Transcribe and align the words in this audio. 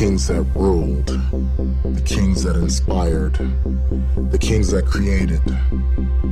kings 0.00 0.28
that 0.28 0.40
ruled, 0.54 1.08
the 1.08 2.02
kings 2.06 2.42
that 2.42 2.56
inspired, 2.56 3.34
the 4.30 4.38
kings 4.38 4.70
that 4.70 4.86
created. 4.86 5.42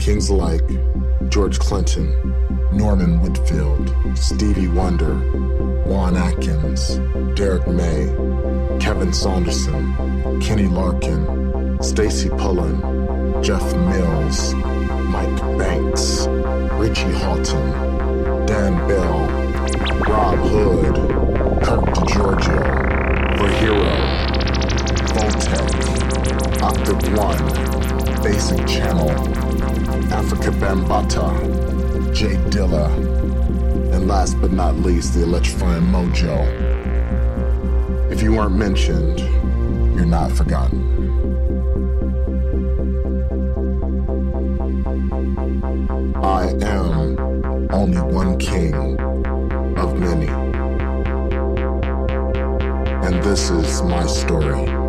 Kings 0.01 0.31
like 0.31 0.63
George 1.29 1.59
Clinton, 1.59 2.09
Norman 2.73 3.21
Whitfield, 3.21 3.93
Stevie 4.17 4.69
Wonder, 4.69 5.17
Juan 5.85 6.17
Atkins, 6.17 6.97
Derrick 7.37 7.69
May, 7.69 8.07
Kevin 8.81 9.13
Saunderson, 9.13 10.41
Kenny 10.41 10.67
Larkin, 10.67 11.79
Stacey 11.83 12.31
Pullen, 12.31 12.81
Jeff 13.43 13.77
Mills, 13.77 14.55
Mike 14.55 15.59
Banks, 15.59 16.27
Richie 16.81 17.13
Hawtin, 17.21 18.47
Dan 18.47 18.89
Bell, 18.89 19.29
Rob 20.09 20.39
Hood, 20.39 20.95
Kirk 21.63 21.85
Degiorgio, 21.85 22.78
Verhero, 23.39 23.95
Voltec, 25.15 26.61
Octave 26.61 27.17
One, 27.17 28.23
Basic 28.23 28.67
Channel, 28.67 29.11
Afrika 30.11 30.51
Bambaataa, 30.59 32.13
J 32.13 32.35
Dilla, 32.51 32.93
and 33.95 34.09
last 34.09 34.41
but 34.41 34.51
not 34.51 34.75
least, 34.77 35.15
the 35.15 35.23
Electrifying 35.23 35.85
Mojo. 35.85 36.37
If 38.11 38.23
you 38.23 38.33
weren't 38.33 38.57
mentioned, 38.57 39.21
you're 39.95 40.05
not 40.05 40.33
forgotten. 40.33 40.83
I 46.17 46.49
am 46.61 47.71
only 47.71 48.01
one 48.01 48.37
king 48.39 48.99
of 49.79 49.97
many. 49.97 50.48
This 53.29 53.51
is 53.51 53.83
my 53.83 54.07
story. 54.07 54.88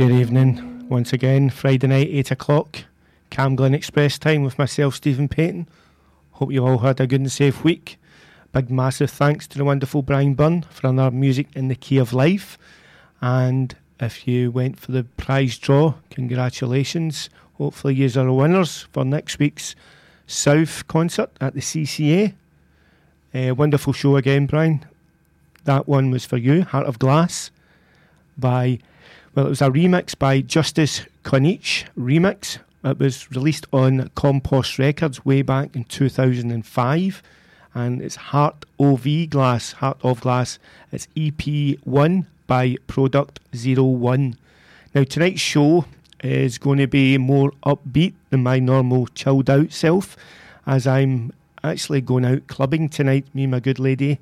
Good 0.00 0.12
evening. 0.12 0.88
Once 0.88 1.12
again, 1.12 1.50
Friday 1.50 1.86
night, 1.86 2.08
8 2.10 2.30
o'clock, 2.30 2.84
CamGlen 3.30 3.74
Express 3.74 4.18
time 4.18 4.42
with 4.42 4.58
myself, 4.58 4.94
Stephen 4.94 5.28
Payton. 5.28 5.68
Hope 6.30 6.50
you 6.50 6.66
all 6.66 6.78
had 6.78 7.00
a 7.00 7.06
good 7.06 7.20
and 7.20 7.30
safe 7.30 7.62
week. 7.62 7.98
Big 8.50 8.70
massive 8.70 9.10
thanks 9.10 9.46
to 9.48 9.58
the 9.58 9.64
wonderful 9.66 10.00
Brian 10.00 10.32
Byrne 10.32 10.62
for 10.70 10.86
another 10.86 11.14
music 11.14 11.48
in 11.54 11.68
the 11.68 11.74
key 11.74 11.98
of 11.98 12.14
life. 12.14 12.56
And 13.20 13.76
if 14.00 14.26
you 14.26 14.50
went 14.50 14.80
for 14.80 14.90
the 14.90 15.04
prize 15.04 15.58
draw, 15.58 15.96
congratulations. 16.08 17.28
Hopefully, 17.58 17.92
you 17.92 18.06
are 18.06 18.24
the 18.24 18.32
winners 18.32 18.86
for 18.92 19.04
next 19.04 19.38
week's 19.38 19.76
South 20.26 20.88
concert 20.88 21.28
at 21.42 21.52
the 21.52 21.60
CCA. 21.60 22.32
A 23.34 23.48
eh, 23.48 23.50
wonderful 23.50 23.92
show 23.92 24.16
again, 24.16 24.46
Brian. 24.46 24.82
That 25.64 25.86
one 25.86 26.10
was 26.10 26.24
for 26.24 26.38
you, 26.38 26.62
Heart 26.62 26.86
of 26.86 26.98
Glass, 26.98 27.50
by 28.38 28.78
well, 29.34 29.46
it 29.46 29.50
was 29.50 29.62
a 29.62 29.70
remix 29.70 30.18
by 30.18 30.40
Justus 30.40 31.02
Köhncke 31.24 31.84
remix. 31.96 32.58
It 32.82 32.98
was 32.98 33.30
released 33.30 33.66
on 33.72 34.10
Compost 34.16 34.78
Records 34.78 35.24
way 35.24 35.42
back 35.42 35.76
in 35.76 35.84
2005, 35.84 37.22
and 37.74 38.02
it's 38.02 38.16
Heart 38.16 38.64
OV 38.80 39.30
Glass, 39.30 39.72
Heart 39.72 39.98
of 40.02 40.22
Glass. 40.22 40.58
It's 40.90 41.06
EP1 41.16 42.26
by 42.48 42.76
Product 42.88 43.38
01. 43.52 44.36
Now, 44.94 45.04
tonight's 45.04 45.40
show 45.40 45.84
is 46.24 46.58
going 46.58 46.78
to 46.78 46.88
be 46.88 47.16
more 47.16 47.52
upbeat 47.64 48.14
than 48.30 48.42
my 48.42 48.58
normal 48.58 49.06
chilled 49.08 49.48
out 49.48 49.70
self, 49.70 50.16
as 50.66 50.88
I'm 50.88 51.32
actually 51.62 52.00
going 52.00 52.24
out 52.24 52.48
clubbing 52.48 52.88
tonight, 52.88 53.26
me 53.32 53.44
and 53.44 53.52
my 53.52 53.60
good 53.60 53.78
lady. 53.78 54.18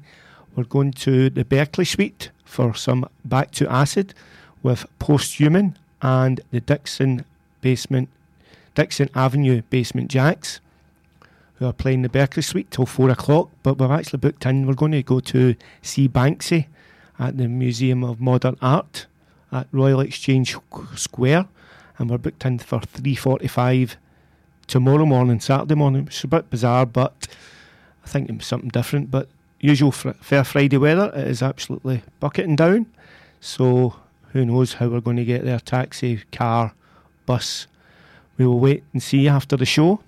We're 0.54 0.64
going 0.64 0.93
to 0.93 1.31
the 1.31 1.46
Berkeley 1.46 1.87
Suite 1.87 2.31
for 2.44 2.75
some 2.75 3.08
Back 3.25 3.52
to 3.52 3.72
Acid 3.72 4.12
with 4.62 4.87
Posthuman 4.99 5.75
and 6.02 6.40
the 6.50 6.60
Dixon 6.60 7.25
Basement, 7.60 8.08
Dixon 8.75 9.10
Avenue 9.14 9.62
Basement 9.70 10.10
Jams, 10.10 10.60
who 11.56 11.66
are 11.66 11.72
playing 11.72 12.02
the 12.02 12.08
Berkeley 12.08 12.43
Suite 12.43 12.70
till 12.70 12.87
four 12.87 13.10
o'clock. 13.10 13.50
But 13.62 13.78
we've 13.78 13.90
actually 13.90 14.20
booked 14.20 14.46
in. 14.46 14.66
We're 14.66 14.75
going 14.75 14.93
to 14.93 15.02
go 15.02 15.20
to 15.20 15.56
see 15.82 16.08
Banksy 16.08 16.66
at 17.19 17.37
the 17.37 17.49
Museum 17.49 18.05
of 18.05 18.20
Modern 18.20 18.56
Art 18.62 19.06
at 19.50 19.66
Royal 19.72 20.00
Exchange 20.00 20.56
Square, 20.94 21.49
and 21.99 22.11
we're 22.11 22.19
booked 22.19 22.44
in 22.44 22.58
for 22.58 22.81
three 22.81 23.16
forty-five 23.16 23.96
tomorrow 24.66 25.06
morning, 25.06 25.40
Saturday 25.40 25.75
morning. 25.75 26.06
It's 26.06 26.22
a 26.22 26.28
bit 26.28 26.50
bizarre, 26.50 26.87
but 26.87 27.26
I 28.04 28.08
think 28.08 28.31
it's 28.31 28.46
something 28.46 28.69
different. 28.69 29.11
But 29.11 29.28
usual 29.58 29.90
fr- 29.90 30.11
fair 30.11 30.44
Friday 30.44 30.76
weather, 30.76 31.11
it 31.12 31.26
is 31.26 31.43
absolutely 31.43 32.02
bucketing 32.20 32.54
down. 32.54 32.87
So 33.40 33.96
who 34.32 34.44
knows 34.44 34.75
how 34.75 34.88
we're 34.88 35.00
going 35.00 35.16
to 35.16 35.25
get 35.25 35.44
there? 35.44 35.60
Taxi, 35.60 36.22
car, 36.32 36.75
bus. 37.26 37.66
We 38.36 38.46
will 38.46 38.60
wait 38.60 38.84
and 38.92 39.02
see 39.02 39.28
after 39.28 39.56
the 39.56 39.66
show. 39.66 40.00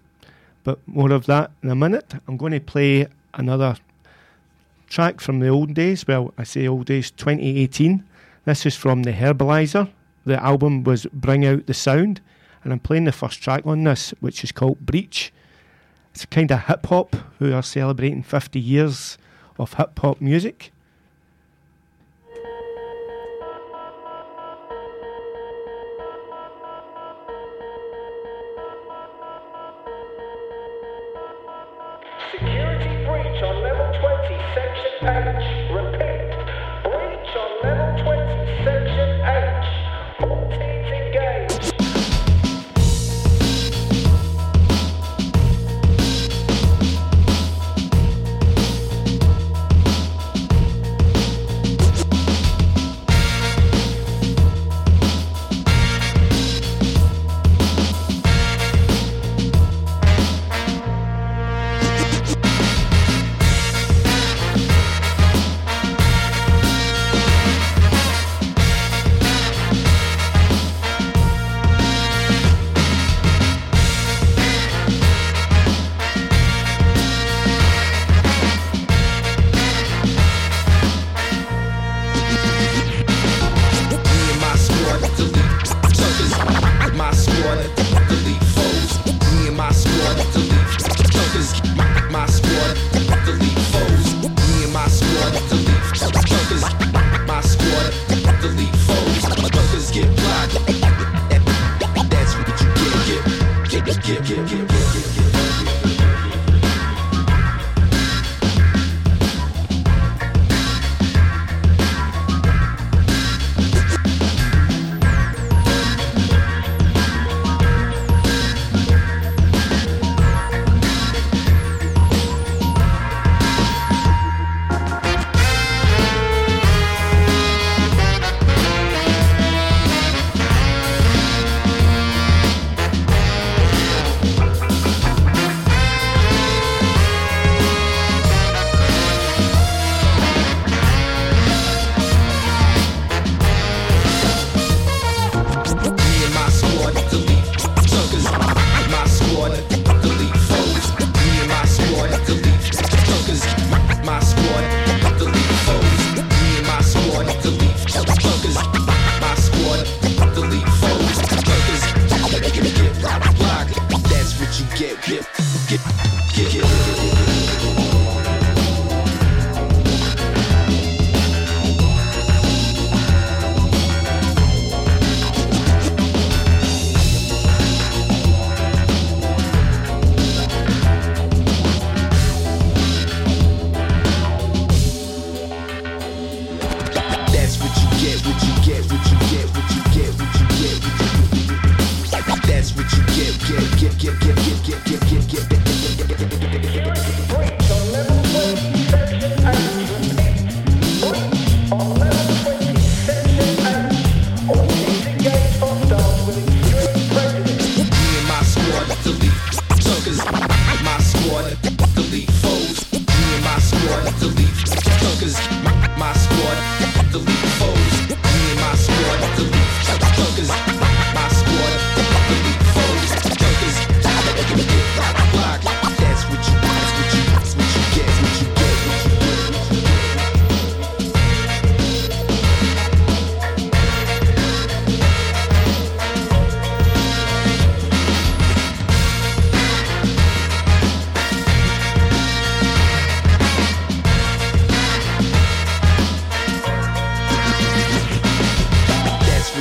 But 0.62 0.78
more 0.86 1.10
of 1.12 1.26
that 1.26 1.50
in 1.62 1.70
a 1.70 1.74
minute. 1.74 2.14
I'm 2.28 2.36
going 2.36 2.52
to 2.52 2.60
play 2.60 3.06
another 3.34 3.76
track 4.88 5.20
from 5.20 5.40
the 5.40 5.48
old 5.48 5.74
days. 5.74 6.06
Well, 6.06 6.34
I 6.36 6.44
say 6.44 6.66
old 6.66 6.86
days, 6.86 7.10
2018. 7.12 8.04
This 8.44 8.66
is 8.66 8.76
from 8.76 9.04
the 9.04 9.12
Herbaliser. 9.12 9.90
The 10.26 10.42
album 10.42 10.84
was 10.84 11.06
Bring 11.12 11.46
Out 11.46 11.66
the 11.66 11.74
Sound, 11.74 12.20
and 12.62 12.72
I'm 12.72 12.80
playing 12.80 13.04
the 13.04 13.12
first 13.12 13.42
track 13.42 13.64
on 13.64 13.84
this, 13.84 14.12
which 14.20 14.44
is 14.44 14.52
called 14.52 14.80
Breach. 14.80 15.32
It's 16.12 16.26
kind 16.26 16.50
of 16.50 16.64
hip 16.64 16.86
hop 16.86 17.16
who 17.38 17.54
are 17.54 17.62
celebrating 17.62 18.22
50 18.22 18.60
years 18.60 19.16
of 19.58 19.74
hip 19.74 19.98
hop 19.98 20.20
music. 20.20 20.72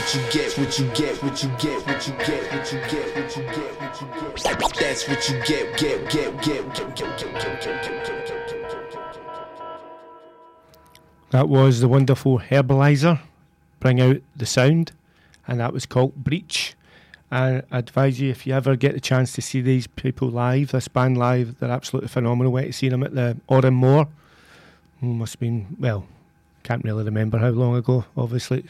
What 0.10 0.18
you 0.18 0.32
get, 0.32 0.58
what 0.58 0.80
you 0.80 0.86
get, 0.96 1.24
what 1.24 1.44
you 1.44 1.50
get, 1.60 1.86
what 1.86 2.08
you 2.08 2.14
get, 2.26 2.52
what 2.52 2.74
you 2.74 2.80
get, 2.80 3.16
what 3.16 3.38
you 3.38 3.44
get, 3.44 3.80
what 3.80 4.02
you 4.02 4.08
get. 4.08 4.34
That's 4.80 5.08
what 5.08 5.30
you 5.30 5.36
get, 5.46 5.78
get, 5.78 6.10
get, 6.10 6.42
get. 6.42 6.66
That 11.30 11.48
was 11.48 11.82
the 11.82 11.88
wonderful 11.88 12.40
Herbaliser, 12.40 13.20
Bring 13.80 14.02
Out 14.02 14.24
the 14.36 14.48
Sound, 14.48 14.94
and 15.48 15.60
that 15.60 15.74
was 15.74 15.86
called 15.86 16.16
Breach. 16.16 16.74
And 17.30 17.62
I 17.70 17.78
advise 17.78 18.20
you 18.20 18.32
if 18.32 18.48
you 18.48 18.56
ever 18.56 18.76
get 18.76 18.96
the 18.96 19.00
chance 19.00 19.34
to 19.34 19.44
see 19.44 19.62
these 19.62 19.86
people 19.86 20.30
live, 20.30 20.72
this 20.72 20.88
band 20.88 21.20
live, 21.20 21.60
they're 21.60 21.70
absolutely 21.70 22.08
phenomenal. 22.10 22.52
Went 22.52 22.66
to 22.66 22.74
see 22.74 22.90
them 22.90 23.04
at 23.04 23.14
the 23.14 23.38
Oran 23.48 23.76
Mor. 23.76 24.08
Must 25.02 25.34
have 25.34 25.40
been, 25.40 25.78
well, 25.80 26.08
can't 26.64 26.84
really 26.84 27.04
remember 27.04 27.38
how 27.38 27.50
long 27.50 27.76
ago, 27.76 28.06
obviously, 28.18 28.66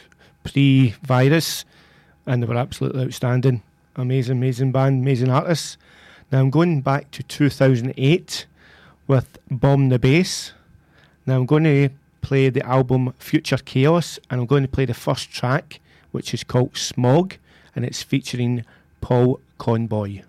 pre 0.52 0.96
virus, 1.04 1.66
and 2.26 2.42
they 2.42 2.48
were 2.48 2.58
absolutely 2.58 3.06
outstanding. 3.06 3.62
Amazing, 3.96 4.38
amazing 4.38 4.72
band, 4.72 5.02
amazing 5.02 5.30
artists. 5.30 5.78
Now 6.32 6.40
I'm 6.40 6.50
going 6.50 6.82
back 6.82 7.12
to 7.12 7.24
2008 7.24 8.46
with 9.08 9.38
Bomb 9.50 9.90
the 9.90 10.00
Bass. 10.00 10.54
Now 11.26 11.38
I'm 11.38 11.46
going 11.46 11.64
to 11.64 11.90
play 12.22 12.50
the 12.50 12.66
album 12.66 13.14
Future 13.20 13.58
Chaos, 13.58 14.20
and 14.30 14.42
I'm 14.42 14.48
going 14.48 14.64
to 14.64 14.70
play 14.70 14.86
the 14.86 14.94
first 14.94 15.32
track, 15.32 15.80
which 16.12 16.34
is 16.34 16.44
called 16.44 16.78
Smog 16.78 17.36
and 17.76 17.86
it's 17.86 18.04
featuring 18.04 18.66
Paul 19.02 19.40
Conboy. 19.58 20.24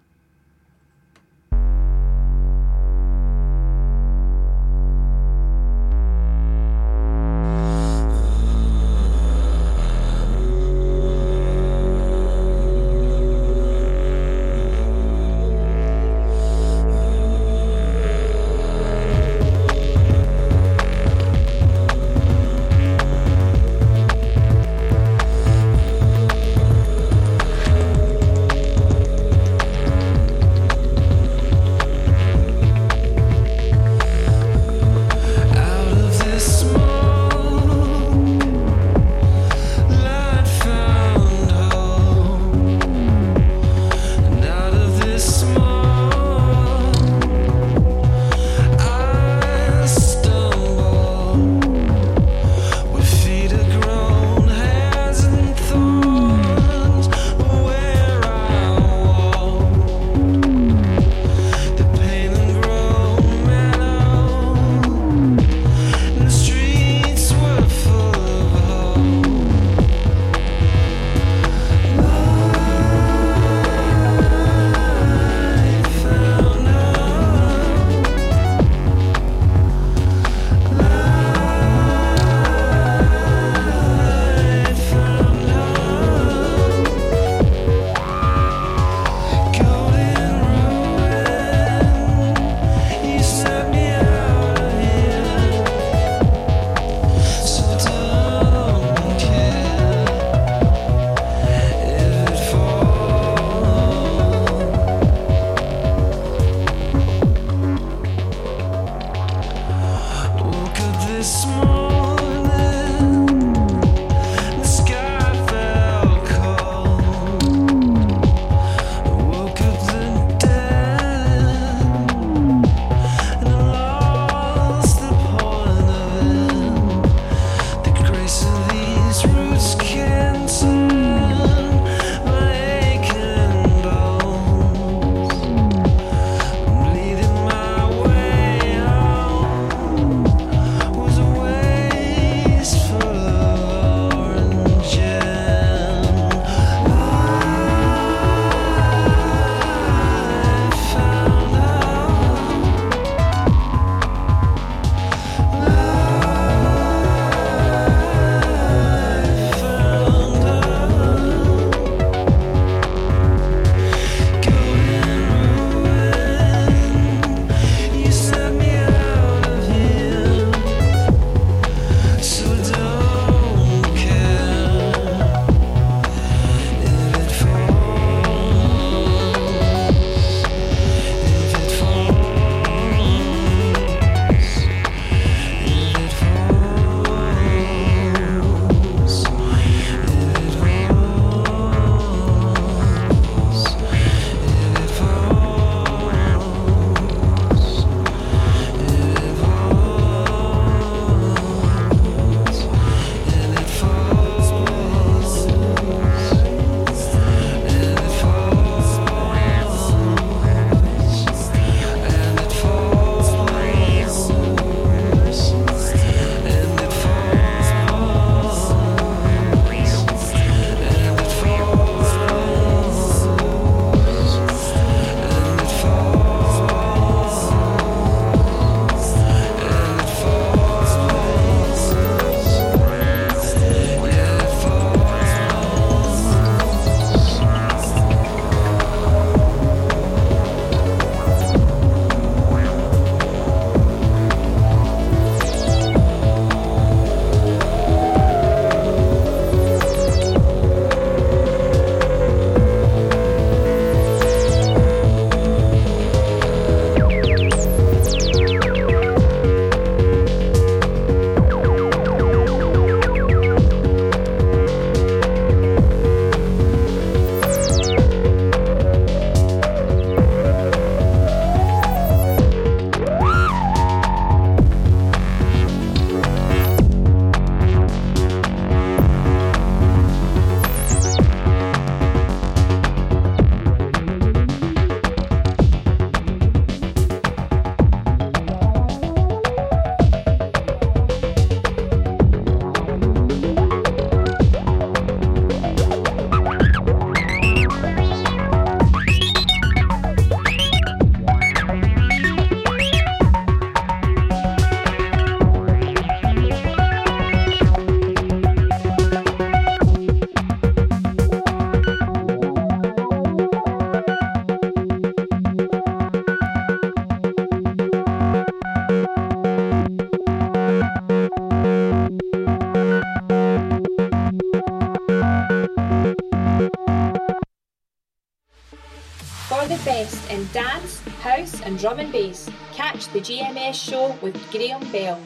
Drum 331.81 331.99
and 331.99 332.13
bass. 332.13 332.49
Catch 332.75 333.09
the 333.09 333.21
GMS 333.21 333.75
show 333.75 334.15
with 334.21 334.37
Graham 334.51 334.81
Bell. 334.93 335.19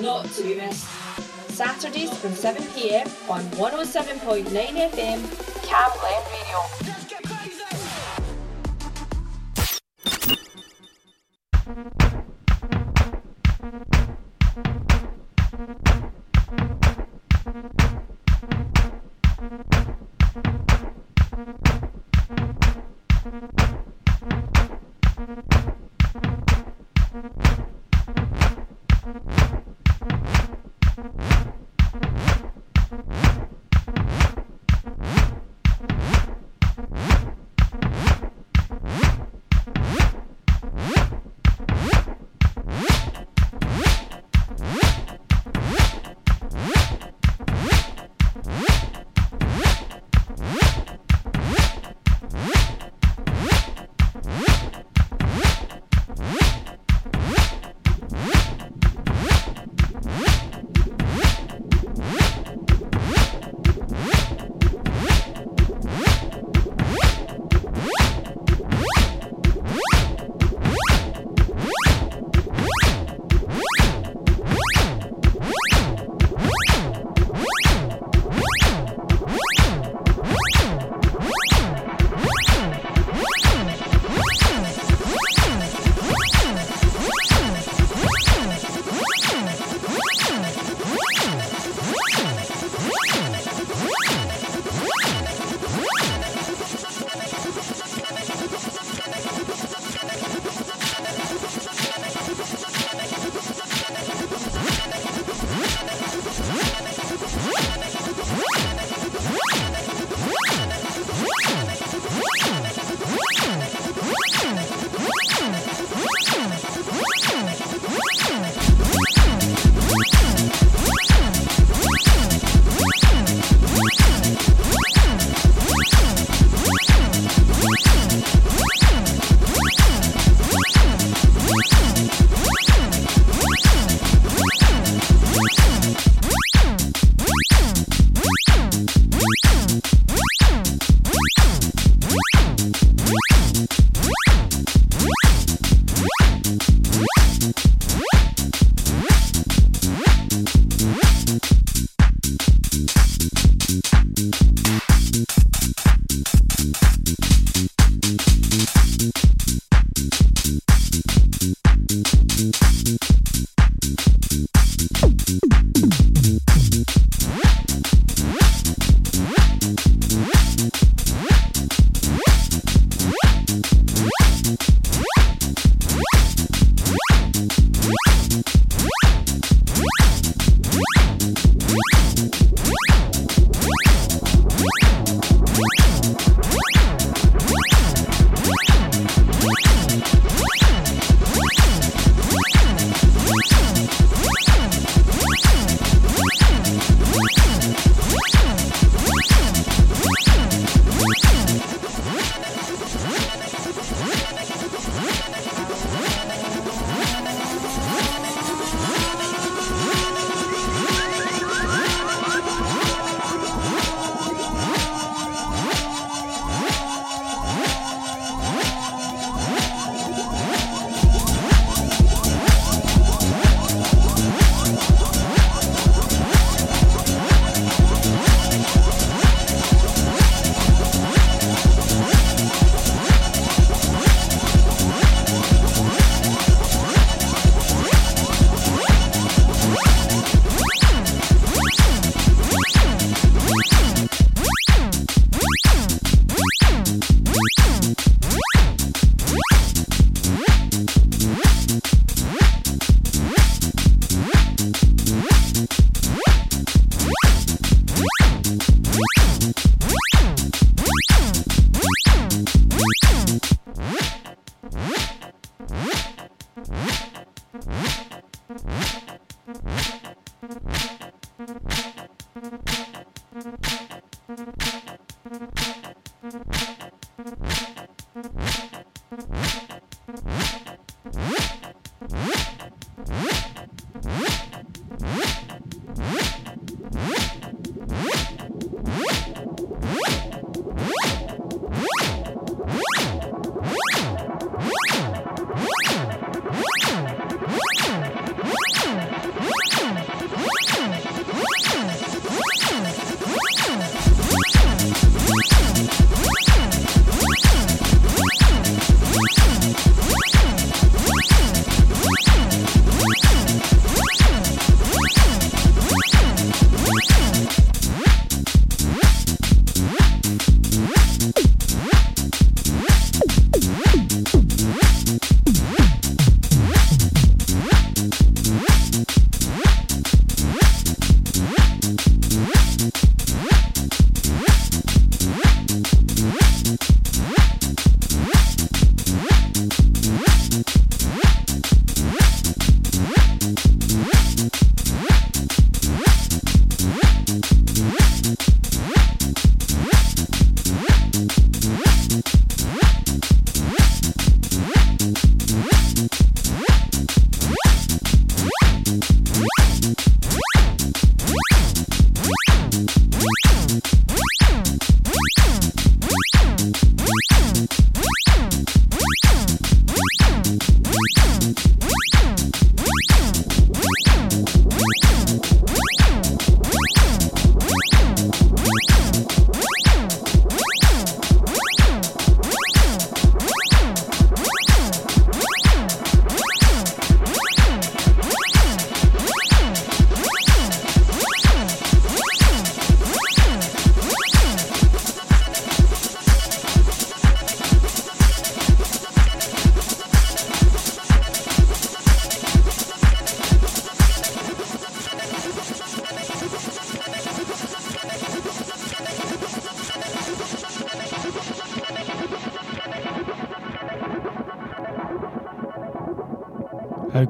Not 0.00 0.26
to 0.26 0.42
be 0.44 0.54
missed. 0.54 0.86
Saturdays 1.50 2.16
from 2.18 2.30
7pm 2.30 3.06
on 3.28 3.42
107.9 3.42 4.44
FM, 4.46 5.66
Cam 5.66 5.90
Glen 6.00 6.22
Radio. 6.32 6.81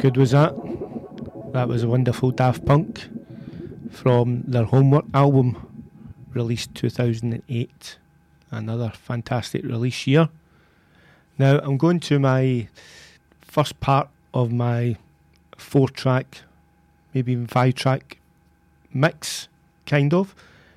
Good 0.02 0.16
was 0.16 0.32
that? 0.32 0.52
That 1.52 1.68
was 1.68 1.84
a 1.84 1.88
wonderful 1.88 2.32
Daft 2.32 2.66
Punk 2.66 3.08
from 3.92 4.42
their 4.42 4.64
Homework 4.64 5.04
album, 5.14 5.84
released 6.34 6.74
2008. 6.74 7.98
Another 8.50 8.90
fantastic 8.90 9.62
release 9.62 10.04
year. 10.08 10.28
Now 11.38 11.60
I'm 11.60 11.76
going 11.76 12.00
to 12.00 12.18
my 12.18 12.66
first 13.42 13.78
part 13.78 14.08
of 14.34 14.50
my 14.50 14.96
four 15.56 15.88
track, 15.88 16.42
maybe 17.14 17.30
even 17.30 17.46
five 17.46 17.76
track 17.76 18.18
mix, 18.92 19.46
kind 19.86 20.12
of. 20.12 20.34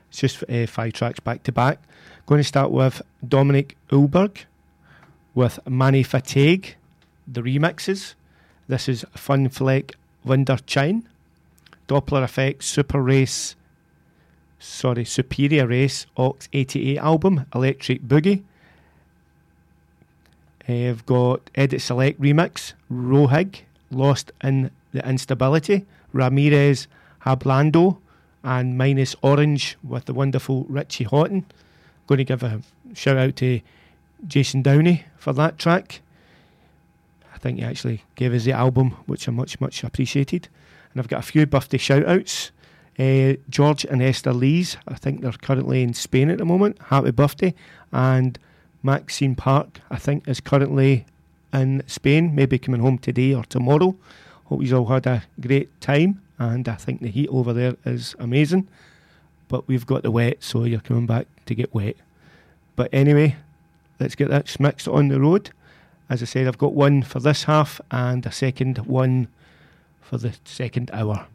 It's 0.09 0.19
just 0.19 0.43
uh, 0.47 0.67
five 0.67 0.93
tracks 0.93 1.19
back 1.19 1.41
to 1.45 1.51
back. 1.51 1.79
Going 2.27 2.41
to 2.41 2.47
start 2.47 2.69
with 2.69 3.01
Dominik 3.25 3.71
Eulberg 3.89 4.45
with 5.33 5.57
Manny 5.67 6.03
Fatigue, 6.03 6.75
the 7.27 7.41
remixes. 7.41 8.13
This 8.67 8.89
is 8.89 9.05
Fun 9.13 9.49
Fleck 9.49 9.95
Wunderchain, 10.25 11.03
Dopplereffekt 11.87 12.63
Super 12.63 12.99
Race, 12.99 13.55
sorry, 14.57 15.05
Superior 15.05 15.67
Race 15.67 16.07
Ox 16.17 16.49
88 16.51 16.97
album, 16.97 17.45
Electric 17.53 18.01
Boogie. 18.01 18.41
I've 20.67 21.05
got 21.05 21.41
Edit 21.53 21.79
Select 21.79 22.19
Remix, 22.19 22.73
Rohig, 22.91 23.61
Lost 23.91 24.31
in 24.43 24.71
the 24.93 25.07
Instability, 25.07 25.85
Ramirez 26.11 26.87
Hablando, 27.23 27.97
and 28.43 28.79
Minus 28.79 29.15
Orange 29.21 29.77
with 29.83 30.05
the 30.05 30.13
wonderful 30.15 30.65
Richie 30.67 31.05
Hawtin. 31.05 31.43
Going 32.07 32.17
to 32.17 32.23
give 32.23 32.41
a 32.41 32.61
shout 32.95 33.17
out 33.17 33.35
to 33.35 33.61
Jason 34.27 34.63
Downey 34.63 35.05
for 35.17 35.33
that 35.33 35.59
track. 35.59 36.01
Think 37.45 37.59
he 37.59 37.63
actually 37.63 38.01
gave 38.15 38.33
us 38.33 38.43
the 38.43 38.53
album, 38.53 38.97
which 39.05 39.29
I 39.29 39.31
much, 39.31 39.61
much 39.61 39.83
appreciated. 39.83 40.49
And 40.91 40.99
I've 40.99 41.07
got 41.07 41.19
a 41.19 41.21
few 41.31 41.45
birthday 41.45 41.77
shout 41.77 42.03
outs. 42.03 42.49
Uh, 42.97 43.33
George 43.51 43.85
and 43.85 44.01
Esther 44.01 44.33
Lees, 44.33 44.77
I 44.87 44.95
think 44.95 45.21
they're 45.21 45.31
currently 45.31 45.83
in 45.83 45.93
Spain 45.93 46.31
at 46.31 46.39
the 46.39 46.45
moment. 46.45 46.81
Happy 46.85 47.11
birthday. 47.11 47.53
And 47.91 48.39
Maxine 48.81 49.35
Park, 49.35 49.79
I 49.91 49.97
think, 49.97 50.27
is 50.27 50.39
currently 50.39 51.05
in 51.53 51.83
Spain, 51.85 52.33
maybe 52.33 52.57
coming 52.57 52.81
home 52.81 52.97
today 52.97 53.35
or 53.35 53.43
tomorrow. 53.43 53.95
Hope 54.45 54.63
you've 54.63 54.73
all 54.73 54.87
had 54.87 55.05
a 55.05 55.21
great 55.39 55.79
time. 55.79 56.23
And 56.39 56.67
I 56.67 56.73
think 56.73 57.01
the 57.01 57.09
heat 57.09 57.29
over 57.29 57.53
there 57.53 57.75
is 57.85 58.15
amazing. 58.17 58.67
But 59.49 59.67
we've 59.67 59.85
got 59.85 60.01
the 60.01 60.09
wet, 60.09 60.41
so 60.41 60.63
you're 60.63 60.79
coming 60.79 61.05
back 61.05 61.27
to 61.45 61.53
get 61.53 61.75
wet. 61.75 61.95
But 62.75 62.89
anyway, 62.91 63.35
let's 63.99 64.15
get 64.15 64.29
that 64.29 64.59
mixed 64.59 64.87
on 64.87 65.09
the 65.09 65.19
road. 65.21 65.51
As 66.09 66.21
I 66.21 66.25
said, 66.25 66.47
I've 66.47 66.57
got 66.57 66.73
one 66.73 67.01
for 67.01 67.19
this 67.19 67.45
half 67.45 67.81
and 67.89 68.25
a 68.25 68.31
second 68.31 68.79
one 68.79 69.27
for 70.01 70.17
the 70.17 70.35
second 70.45 70.91
hour. 70.93 71.27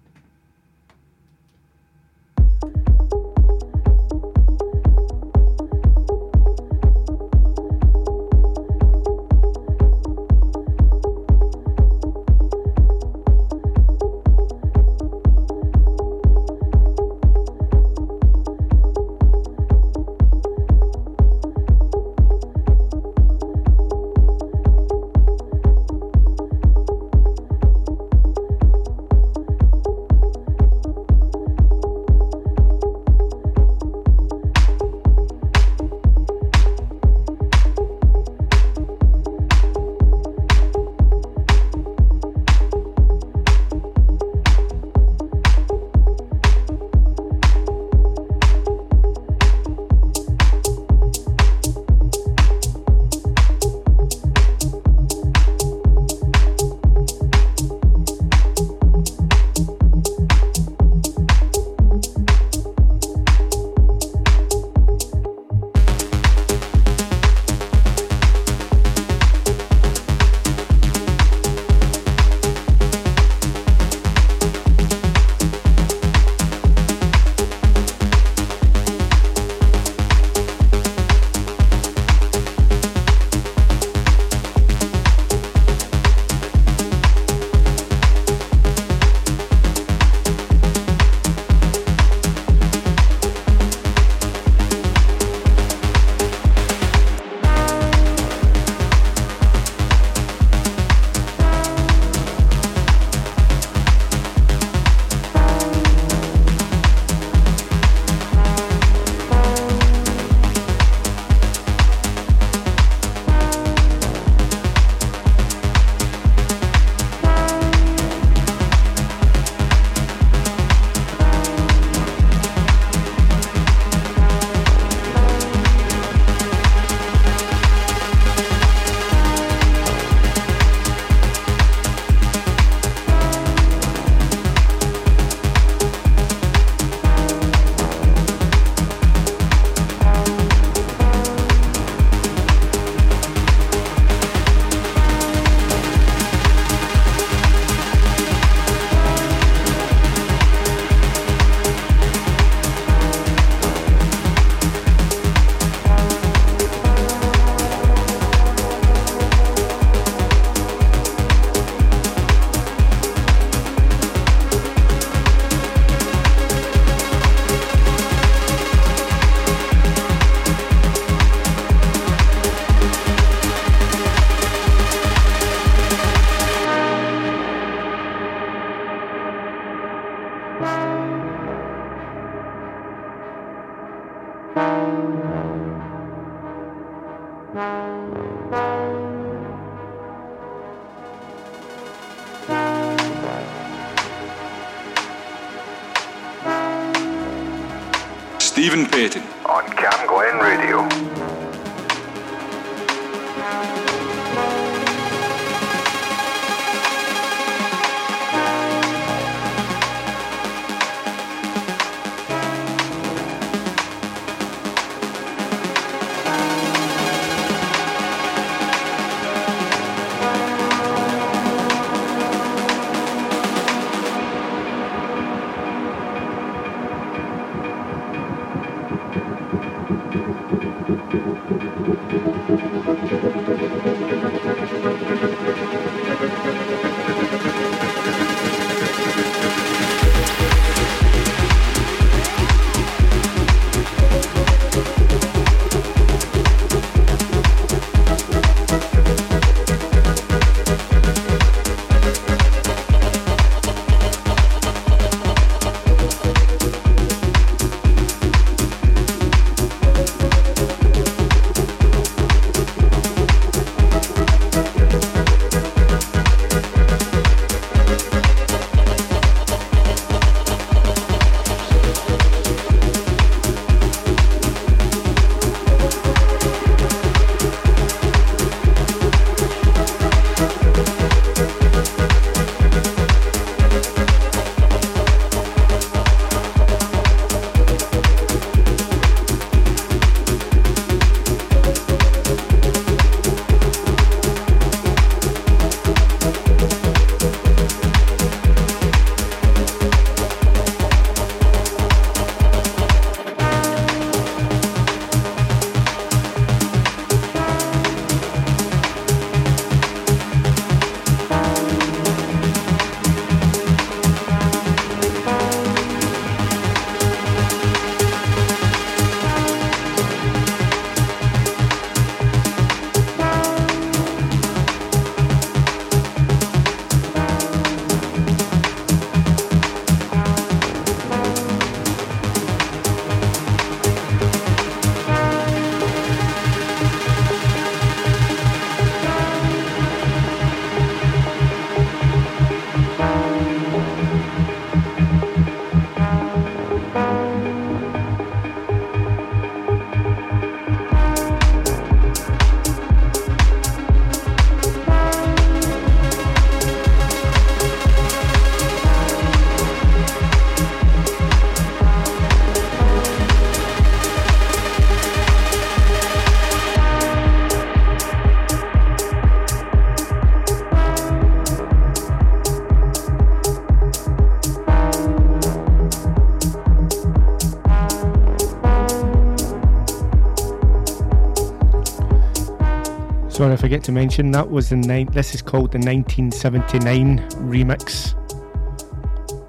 Sorry, 383.41 383.55
I 383.55 383.57
forget 383.57 383.83
to 383.85 383.93
mention 383.93 384.33
that 384.33 384.51
was 384.51 384.69
the 384.69 384.77
nine. 384.77 385.07
This 385.13 385.35
is 385.35 385.41
called 385.41 385.73
the 385.73 385.79
1979 385.79 387.21
remix 387.49 388.13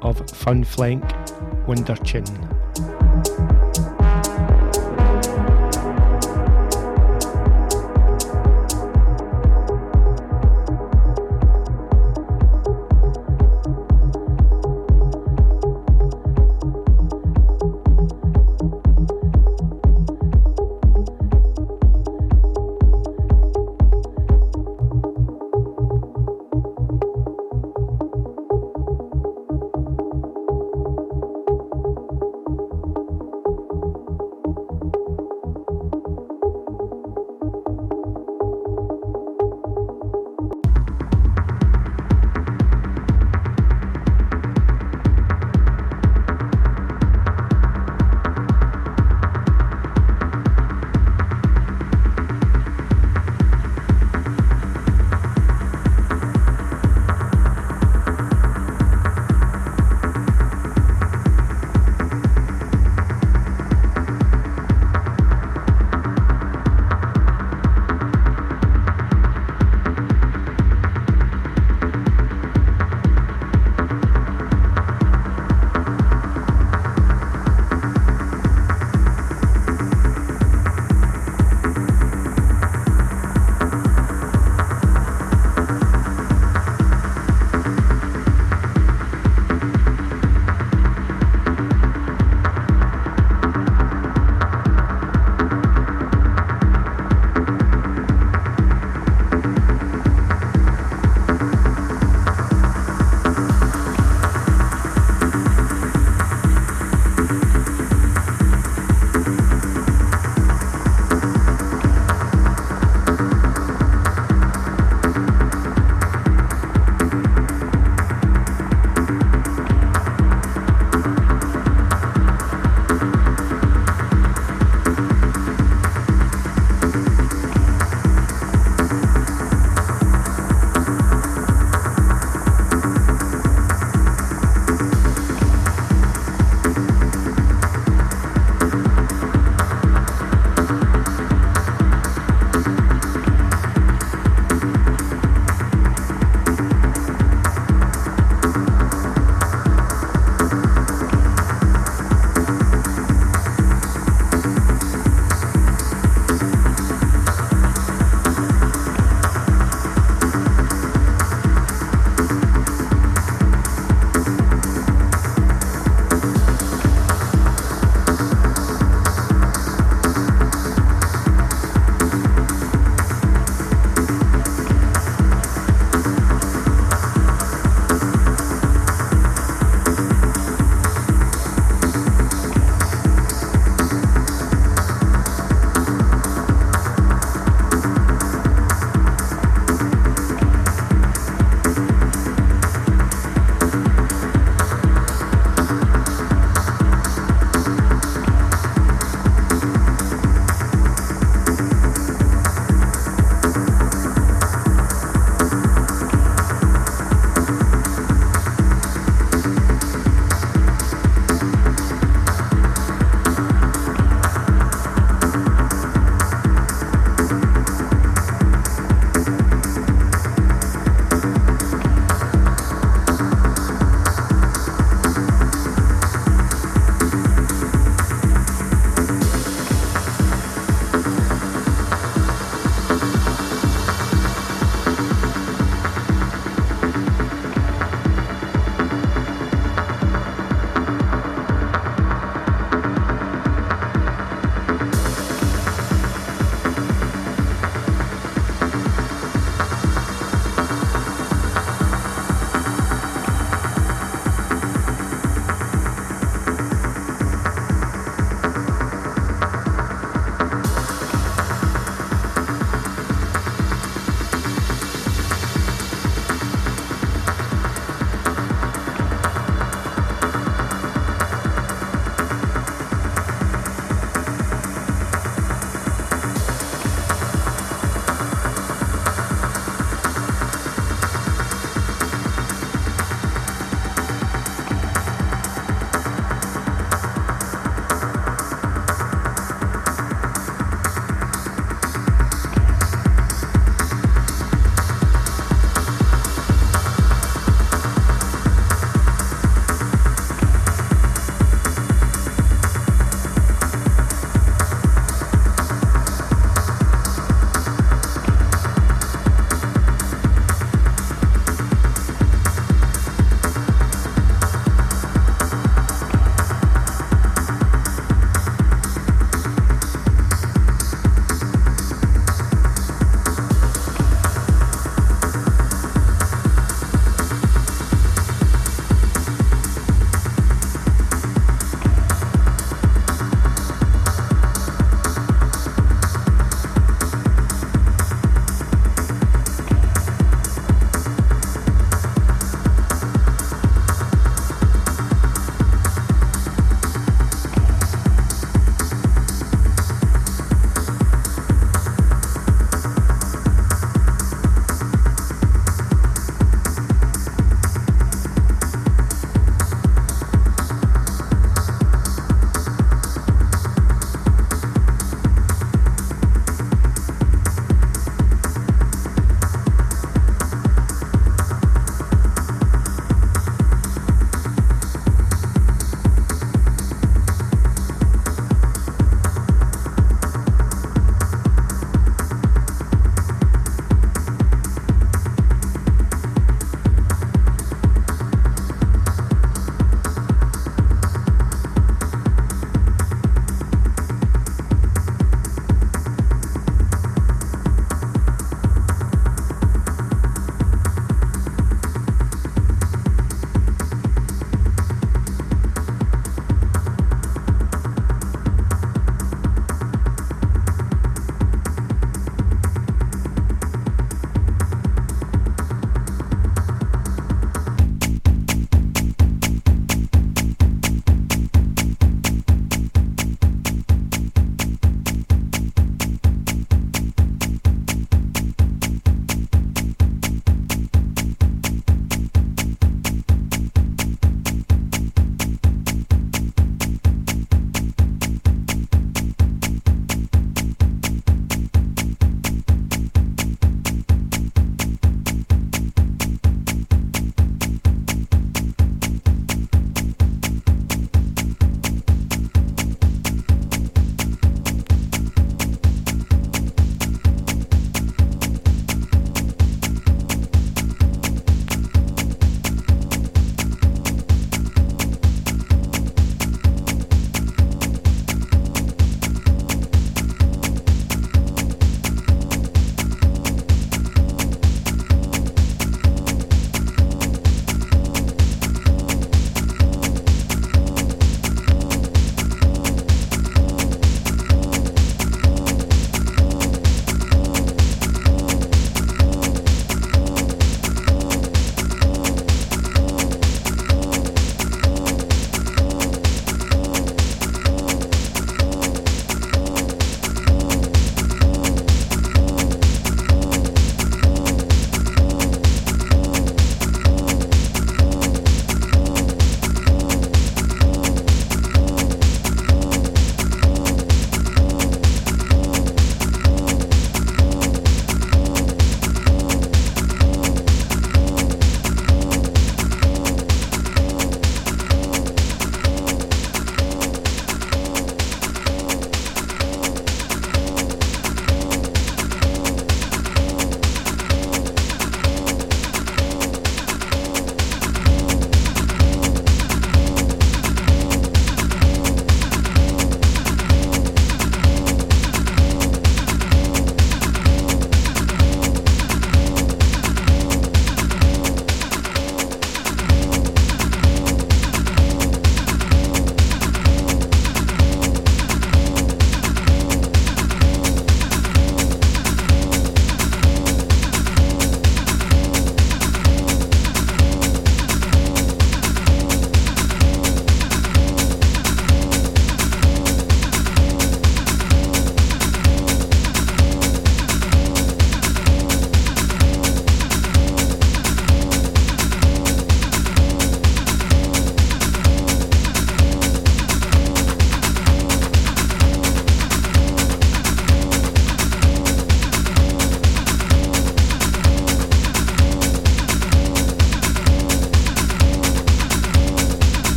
of 0.00 0.30
Fun 0.30 0.62
Flank 0.62 1.02
Wunderchin. 1.66 2.49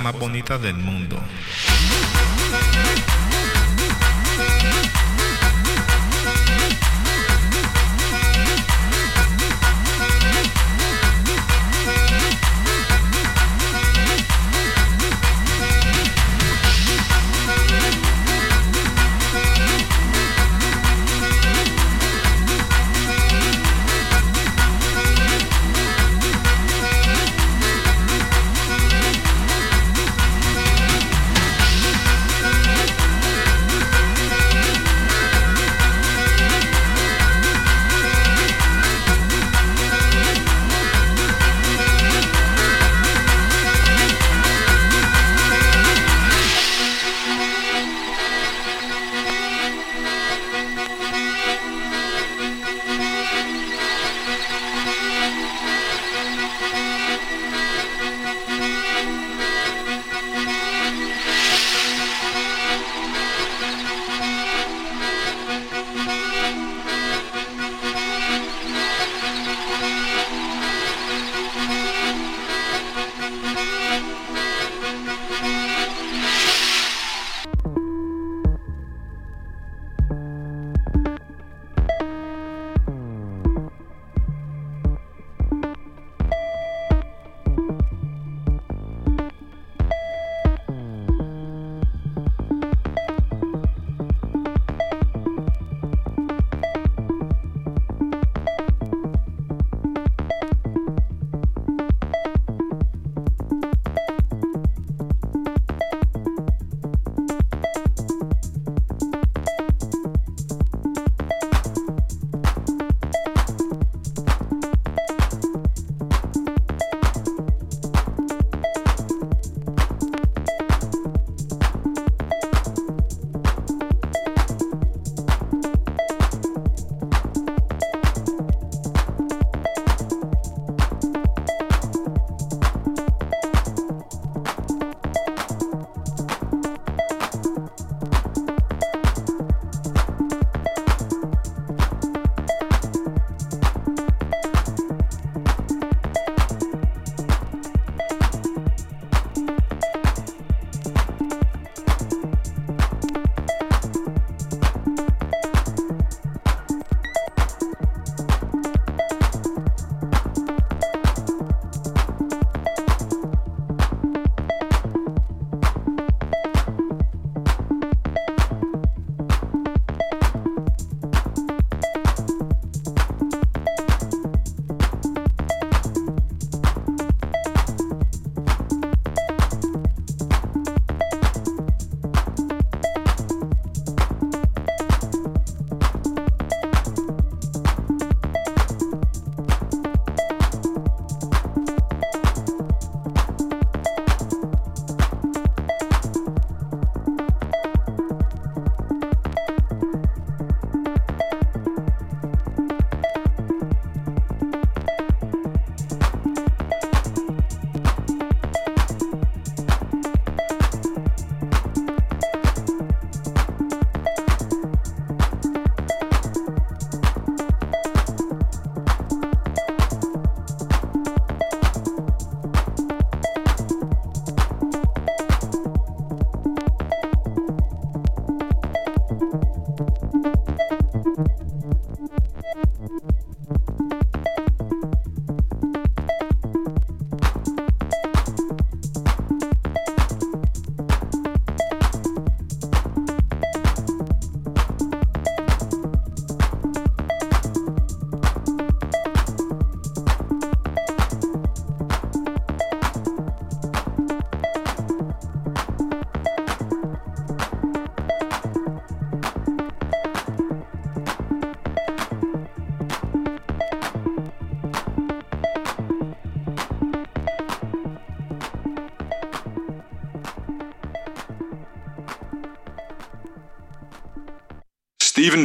Más 0.00 0.18
bonita 0.18 0.58
del 0.58 0.74
mundo. 0.74 1.20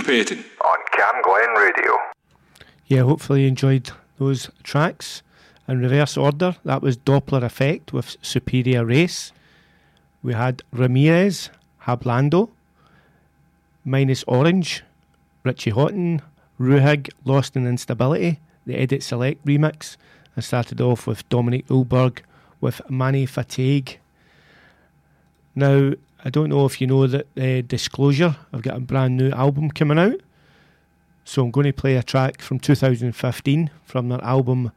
Stephen 0.05 0.25
Payton. 0.25 0.45
On 0.63 0.77
CamGlen 0.93 1.55
Radio. 1.57 1.97
Yeah, 2.85 3.01
hopefully 3.01 3.41
you 3.41 3.47
enjoyed 3.47 3.89
those 4.19 4.51
tracks. 4.61 5.23
In 5.67 5.79
reverse 5.79 6.15
order, 6.15 6.55
that 6.63 6.83
was 6.83 6.95
Dopplereffekt 6.95 7.91
with 7.91 8.15
Superior 8.21 8.85
Race. 8.85 9.31
We 10.21 10.33
had 10.33 10.61
Ramirez, 10.71 11.49
Hablando, 11.85 12.49
Minus 13.83 14.23
Orange, 14.27 14.83
Richie 15.43 15.71
Hawtin, 15.71 16.21
Ruhig, 16.59 17.09
Lost 17.23 17.55
in 17.55 17.65
Instability, 17.65 18.39
the 18.67 18.75
Edit 18.75 19.01
Select 19.01 19.43
remix. 19.43 19.97
I 20.37 20.41
started 20.41 20.81
off 20.81 21.07
with 21.07 21.27
Dominik 21.29 21.65
Eulberg 21.65 22.19
with 22.61 22.79
Mani 22.91 23.25
Fatigue. 23.25 23.97
Now, 25.55 25.93
I 26.25 26.31
don't 26.31 26.49
know 26.49 26.65
if 26.65 26.81
you 26.81 26.87
know 26.87 27.05
that 27.05 27.27
uh, 27.37 27.61
Disclosure, 27.67 28.35
I've 28.51 28.63
got 28.63 28.75
a 28.75 28.79
brand 28.79 29.15
new 29.15 29.29
album 29.29 29.69
coming 29.69 29.99
out. 29.99 30.19
So 31.23 31.43
I'm 31.43 31.51
going 31.51 31.67
to 31.67 31.73
play 31.73 31.95
a 31.95 32.03
track 32.03 32.41
from 32.41 32.59
2015 32.59 33.69
from 33.85 34.09
their 34.09 34.23
album 34.23 34.71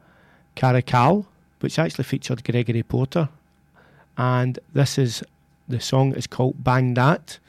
Caracal, 0.53 1.25
which 1.59 1.79
actually 1.79 2.03
featured 2.03 2.43
Gregory 2.43 2.83
Porter. 2.83 3.29
And 4.15 4.59
this 4.73 4.99
is 4.99 5.23
the 5.67 5.81
song 5.81 6.13
is 6.13 6.27
called 6.27 6.63
Bang 6.63 6.93
That. 6.93 7.39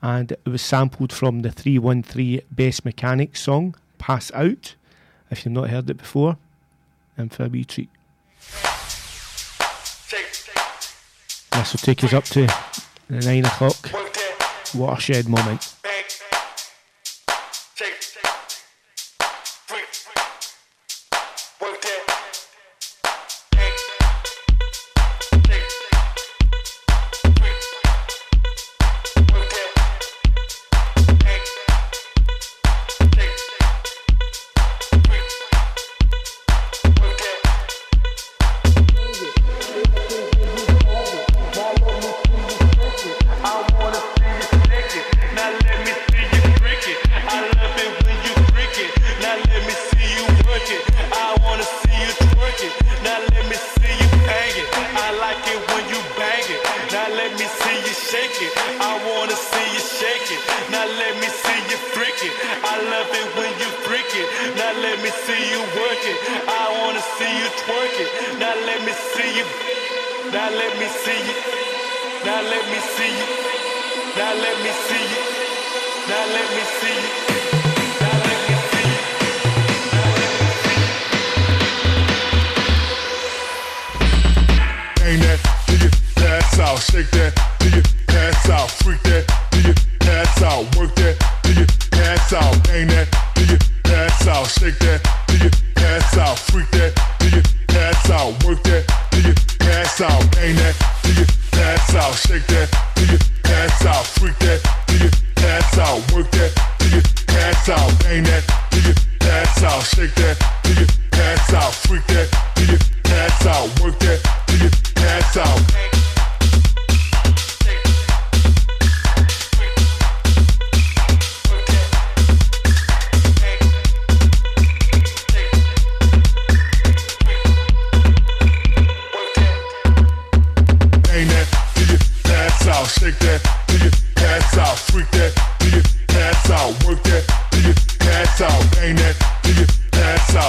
And 0.00 0.32
it 0.32 0.48
was 0.48 0.62
sampled 0.62 1.12
from 1.12 1.40
the 1.40 1.52
313 1.52 2.40
Bass 2.54 2.82
Mechanics 2.82 3.42
song 3.42 3.74
Pass 3.98 4.32
Out. 4.32 4.74
If 5.30 5.44
you've 5.44 5.52
not 5.52 5.68
heard 5.68 5.88
it 5.90 5.98
before, 5.98 6.38
and 7.18 7.30
for 7.30 7.44
a 7.44 7.48
wee 7.48 7.64
treat. 7.64 7.90
This 11.52 11.72
will 11.72 11.78
take 11.78 12.02
us 12.04 12.14
up 12.14 12.24
to 12.24 12.71
the 13.08 13.20
9 13.20 13.44
o'clock. 13.44 13.90
Watershed 14.74 15.28
moment. 15.28 15.74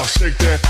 Shake 0.06 0.38
that, 0.40 0.63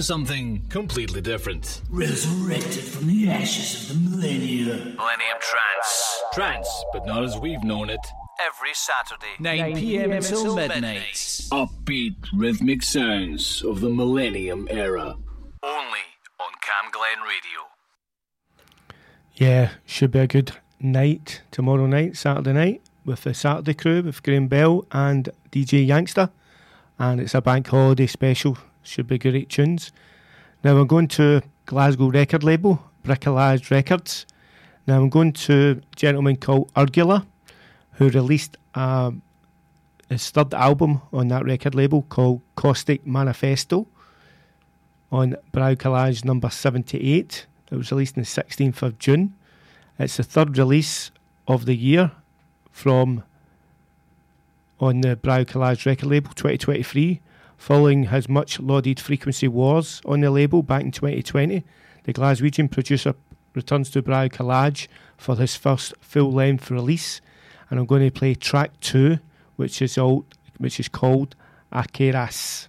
for 0.00 0.04
something 0.04 0.64
completely 0.70 1.20
different. 1.20 1.82
Resurrected 1.90 2.84
from 2.84 3.06
the 3.06 3.28
ashes 3.28 3.90
of 3.90 4.02
the 4.02 4.10
millennium. 4.10 4.96
Millennium 4.96 5.38
Trance. 5.40 6.22
Trance, 6.32 6.84
but 6.94 7.04
not 7.04 7.22
as 7.22 7.36
we've 7.36 7.62
known 7.62 7.90
it. 7.90 8.00
Every 8.40 8.72
Saturday, 8.72 9.34
9, 9.38 9.76
p.m. 9.76 10.12
until 10.12 10.56
midnight. 10.56 11.12
Upbeat 11.52 12.14
rhythmic 12.34 12.82
sounds 12.82 13.62
of 13.62 13.82
the 13.82 13.90
Millennium 13.90 14.68
era. 14.70 15.16
Only 15.62 16.06
on 16.40 16.52
CamGlen 16.64 17.22
Radio. 17.22 17.68
Yeah, 19.34 19.72
should 19.84 20.12
be 20.12 20.20
a 20.20 20.26
good 20.26 20.52
night 20.80 21.42
tomorrow 21.50 21.84
night, 21.86 22.16
Saturday 22.16 22.54
night, 22.54 22.82
with 23.04 23.24
the 23.24 23.34
Saturday 23.34 23.74
crew 23.74 24.00
with 24.00 24.22
Graham 24.22 24.48
Bell 24.48 24.86
and 24.92 25.28
DJ 25.52 25.86
Youngster. 25.86 26.30
And 26.98 27.20
it's 27.20 27.34
a 27.34 27.42
bank 27.42 27.66
holiday 27.66 28.06
special 28.06 28.56
should 28.82 29.06
be 29.06 29.18
great 29.18 29.48
tunes. 29.48 29.92
Now 30.64 30.76
I'm 30.76 30.86
going 30.86 31.08
to 31.08 31.42
Glasgow 31.66 32.10
record 32.10 32.42
label, 32.42 32.82
Bricolage 33.04 33.70
Records. 33.70 34.26
Now 34.86 34.96
I'm 34.96 35.08
going 35.08 35.32
to 35.32 35.80
a 35.80 35.96
gentleman 35.96 36.36
called 36.36 36.72
Urgula, 36.74 37.26
who 37.92 38.08
released 38.10 38.56
uh, 38.74 39.12
his 40.08 40.30
third 40.30 40.52
album 40.52 41.00
on 41.12 41.28
that 41.28 41.44
record 41.44 41.74
label 41.74 42.02
called 42.02 42.40
Caustic 42.56 43.06
Manifesto 43.06 43.86
on 45.12 45.36
Bricolage 45.52 46.24
number 46.24 46.50
78. 46.50 47.46
It 47.70 47.76
was 47.76 47.92
released 47.92 48.16
on 48.16 48.24
the 48.24 48.28
16th 48.28 48.82
of 48.82 48.98
June. 48.98 49.34
It's 49.98 50.16
the 50.16 50.22
third 50.24 50.58
release 50.58 51.10
of 51.46 51.66
the 51.66 51.76
year 51.76 52.12
from 52.70 53.22
on 54.80 55.02
the 55.02 55.14
Bricolage 55.14 55.86
record 55.86 56.08
label 56.08 56.30
2023 56.30 57.20
Following 57.60 58.04
his 58.04 58.26
much 58.26 58.58
lauded 58.58 58.98
Frequency 58.98 59.46
Wars 59.46 60.00
on 60.06 60.22
the 60.22 60.30
label 60.30 60.62
back 60.62 60.80
in 60.80 60.92
2020, 60.92 61.62
the 62.04 62.12
Glaswegian 62.14 62.70
producer 62.70 63.14
returns 63.54 63.90
to 63.90 64.02
Bricolage 64.02 64.88
for 65.18 65.36
his 65.36 65.56
first 65.56 65.92
full 66.00 66.32
length 66.32 66.70
release, 66.70 67.20
and 67.68 67.78
I'm 67.78 67.84
going 67.84 68.02
to 68.02 68.10
play 68.10 68.34
track 68.34 68.80
two, 68.80 69.18
which 69.56 69.82
is, 69.82 69.98
all, 69.98 70.24
which 70.56 70.80
is 70.80 70.88
called 70.88 71.36
Akeras. 71.70 72.66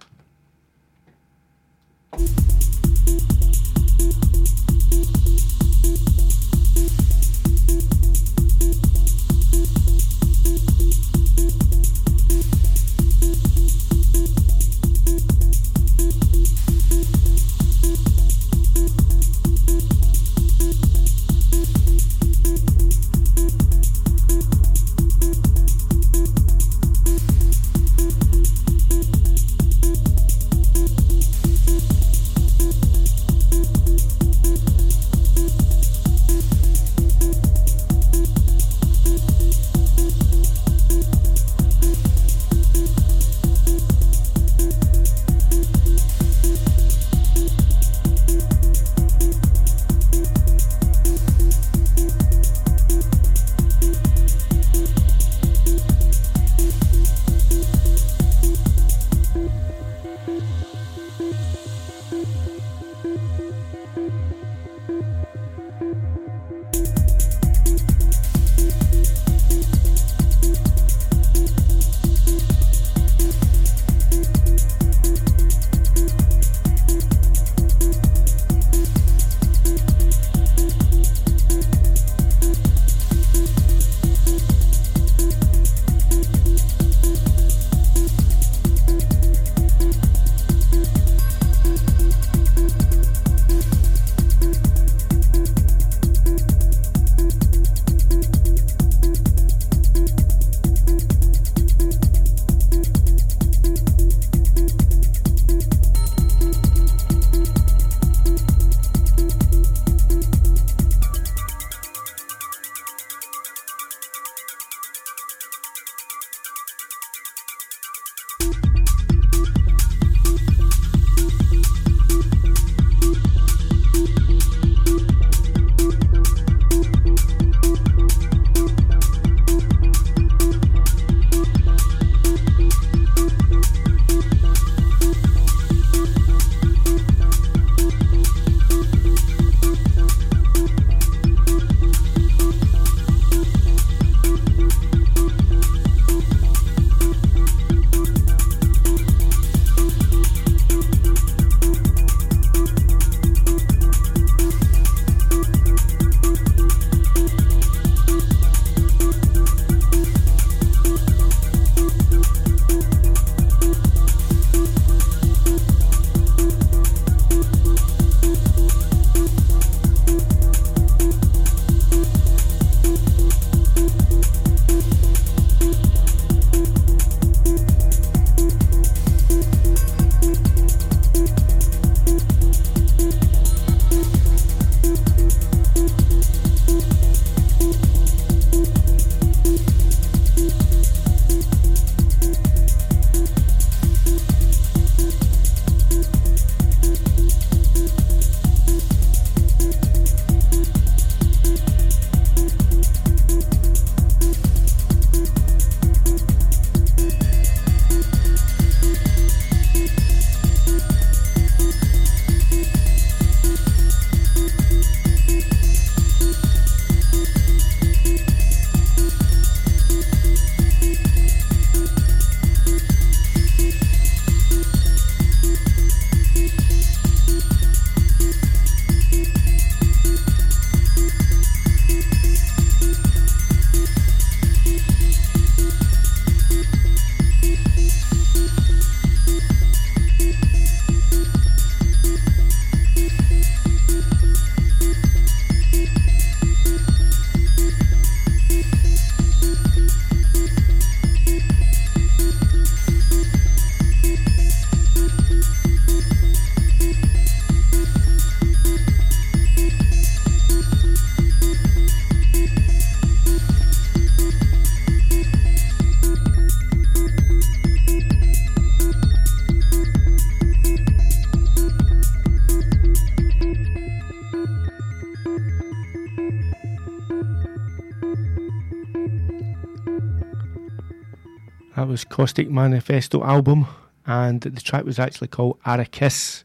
Manifesto 282.50 283.24
album, 283.24 283.66
and 284.06 284.40
the 284.40 284.60
track 284.60 284.84
was 284.84 284.98
actually 284.98 285.28
called 285.28 285.60
Arrakis. 285.64 286.44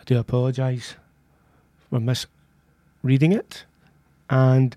I 0.00 0.04
do 0.04 0.18
apologise 0.18 0.94
for 1.90 2.00
misreading 2.00 3.32
it. 3.32 3.64
And 4.30 4.76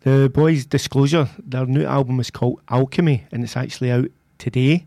the 0.00 0.30
boys' 0.32 0.66
disclosure, 0.66 1.28
their 1.38 1.66
new 1.66 1.84
album 1.84 2.20
is 2.20 2.30
called 2.30 2.60
Alchemy, 2.68 3.24
and 3.32 3.42
it's 3.42 3.56
actually 3.56 3.90
out 3.90 4.10
today. 4.38 4.86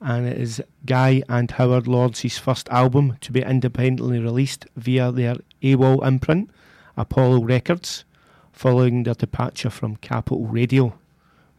And 0.00 0.26
it 0.26 0.36
is 0.36 0.60
Guy 0.84 1.22
and 1.28 1.50
Howard 1.52 1.86
Lords' 1.86 2.38
first 2.38 2.68
album 2.68 3.16
to 3.20 3.32
be 3.32 3.42
independently 3.42 4.18
released 4.18 4.66
via 4.76 5.12
their 5.12 5.36
AWOL 5.62 6.06
imprint, 6.06 6.50
Apollo 6.96 7.42
Records, 7.44 8.04
following 8.52 9.04
their 9.04 9.14
departure 9.14 9.70
from 9.70 9.96
Capital 9.96 10.44
Radio, 10.46 10.94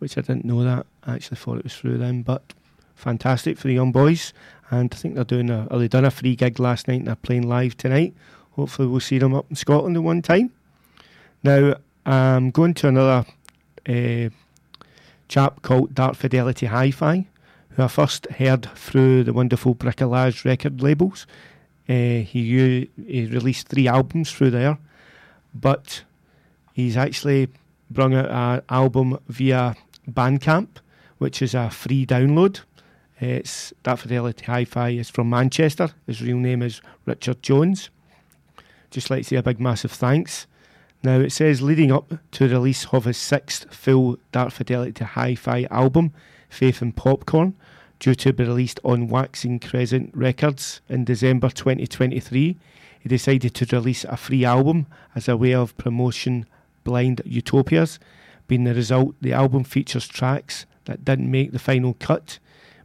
which 0.04 0.18
I 0.18 0.22
didn't 0.22 0.44
know 0.44 0.66
that. 0.66 0.86
I 1.06 1.16
actually 1.16 1.38
thought 1.38 1.60
it 1.60 1.64
was 1.64 1.74
through 1.74 1.98
them, 1.98 2.24
but 2.24 2.54
fantastic 2.94 3.58
for 3.58 3.70
the 3.70 3.74
young 3.74 3.94
boys. 3.94 4.34
And 4.70 4.94
I 4.94 4.98
think 4.98 5.16
they're 5.16 5.24
doing 5.24 5.50
a, 5.50 5.66
or 5.72 5.80
they 5.80 5.88
done 5.88 6.04
a 6.04 6.12
free 6.12 6.36
gig 6.36 6.60
last 6.60 6.90
night 6.90 7.00
and 7.00 7.08
they're 7.08 7.16
playing 7.16 7.48
live 7.48 7.78
tonight. 7.78 8.14
Hopefully, 8.52 8.90
we'll 8.90 9.00
see 9.00 9.18
them 9.18 9.34
up 9.34 9.46
in 9.50 9.56
Scotland 9.56 9.96
at 9.96 10.04
one 10.04 10.22
time. 10.22 10.52
Now, 11.42 11.76
I'm 12.06 12.52
going 12.52 12.74
to 12.74 12.90
another 12.90 13.26
uh, 13.88 14.30
chap 15.30 15.62
called 15.62 15.96
Dark 15.96 16.16
Fidelity 16.16 16.66
Hi 16.66 16.92
Fi, 16.92 17.26
who 17.70 17.84
I 17.84 17.88
first 17.88 18.28
heard 18.32 18.70
through 18.76 19.24
the 19.24 19.32
wonderful 19.32 19.74
Bricolage 19.74 20.44
record 20.44 20.82
labels. 20.82 21.26
Uh, 21.88 22.28
he, 22.28 22.90
he 23.08 23.26
released 23.28 23.70
three 23.70 23.88
albums 23.88 24.34
through 24.34 24.52
there, 24.52 24.78
but 25.56 26.04
he's 26.74 26.98
actually 26.98 27.48
brought 27.90 28.14
out 28.14 28.30
an 28.30 28.66
album 28.70 29.18
via 29.30 29.78
Bandcamp, 30.10 30.68
which 31.18 31.42
is 31.42 31.54
a 31.54 31.70
free 31.70 32.06
download. 32.06 32.62
It's 33.20 33.74
Dark 33.84 34.00
Fidelity 34.00 34.46
Hi-Fi 34.46 34.90
is 34.90 35.10
from 35.10 35.30
Manchester. 35.30 35.90
His 36.06 36.22
real 36.22 36.38
name 36.38 36.62
is 36.62 36.82
Richard 37.06 37.42
Jones. 37.42 37.90
Just 38.92 39.10
like 39.10 39.24
to 39.24 39.30
say 39.30 39.36
a 39.38 39.44
big 39.44 39.60
massive 39.60 39.92
thanks. 39.92 40.46
Now 41.04 41.20
it 41.20 41.32
says 41.32 41.62
leading 41.62 41.92
up 41.92 42.14
to 42.32 42.48
the 42.48 42.56
release 42.56 42.86
of 42.92 43.06
his 43.06 43.18
sixth 43.18 43.74
full 43.74 44.18
Dark 44.32 44.52
Fidelity 44.52 45.04
Hi-Fi 45.04 45.68
album, 45.70 46.14
Faith 46.50 46.82
and 46.82 46.96
Popcorn, 46.96 47.56
due 48.00 48.16
to 48.16 48.34
be 48.34 48.44
released 48.44 48.80
on 48.84 49.08
Waxing 49.08 49.60
Crescent 49.60 50.12
Records 50.14 50.82
in 50.90 51.06
December 51.06 51.50
2023, 51.50 52.58
he 53.00 53.10
decided 53.10 53.54
to 53.56 53.76
release 53.76 54.04
a 54.06 54.18
free 54.18 54.46
album 54.46 54.88
as 55.16 55.28
a 55.28 55.38
way 55.38 55.54
of 55.54 55.76
promotion 55.78 56.46
Blind 56.84 57.22
Utopias. 57.26 58.00
Being 58.48 58.66
the 58.66 58.74
result, 58.74 59.16
the 59.22 59.34
album 59.34 59.64
features 59.64 60.08
tracks 60.08 60.66
that 60.86 61.06
didn't 61.06 61.32
make 61.32 61.52
the 61.52 61.60
final 61.60 61.96
cut, 62.00 62.40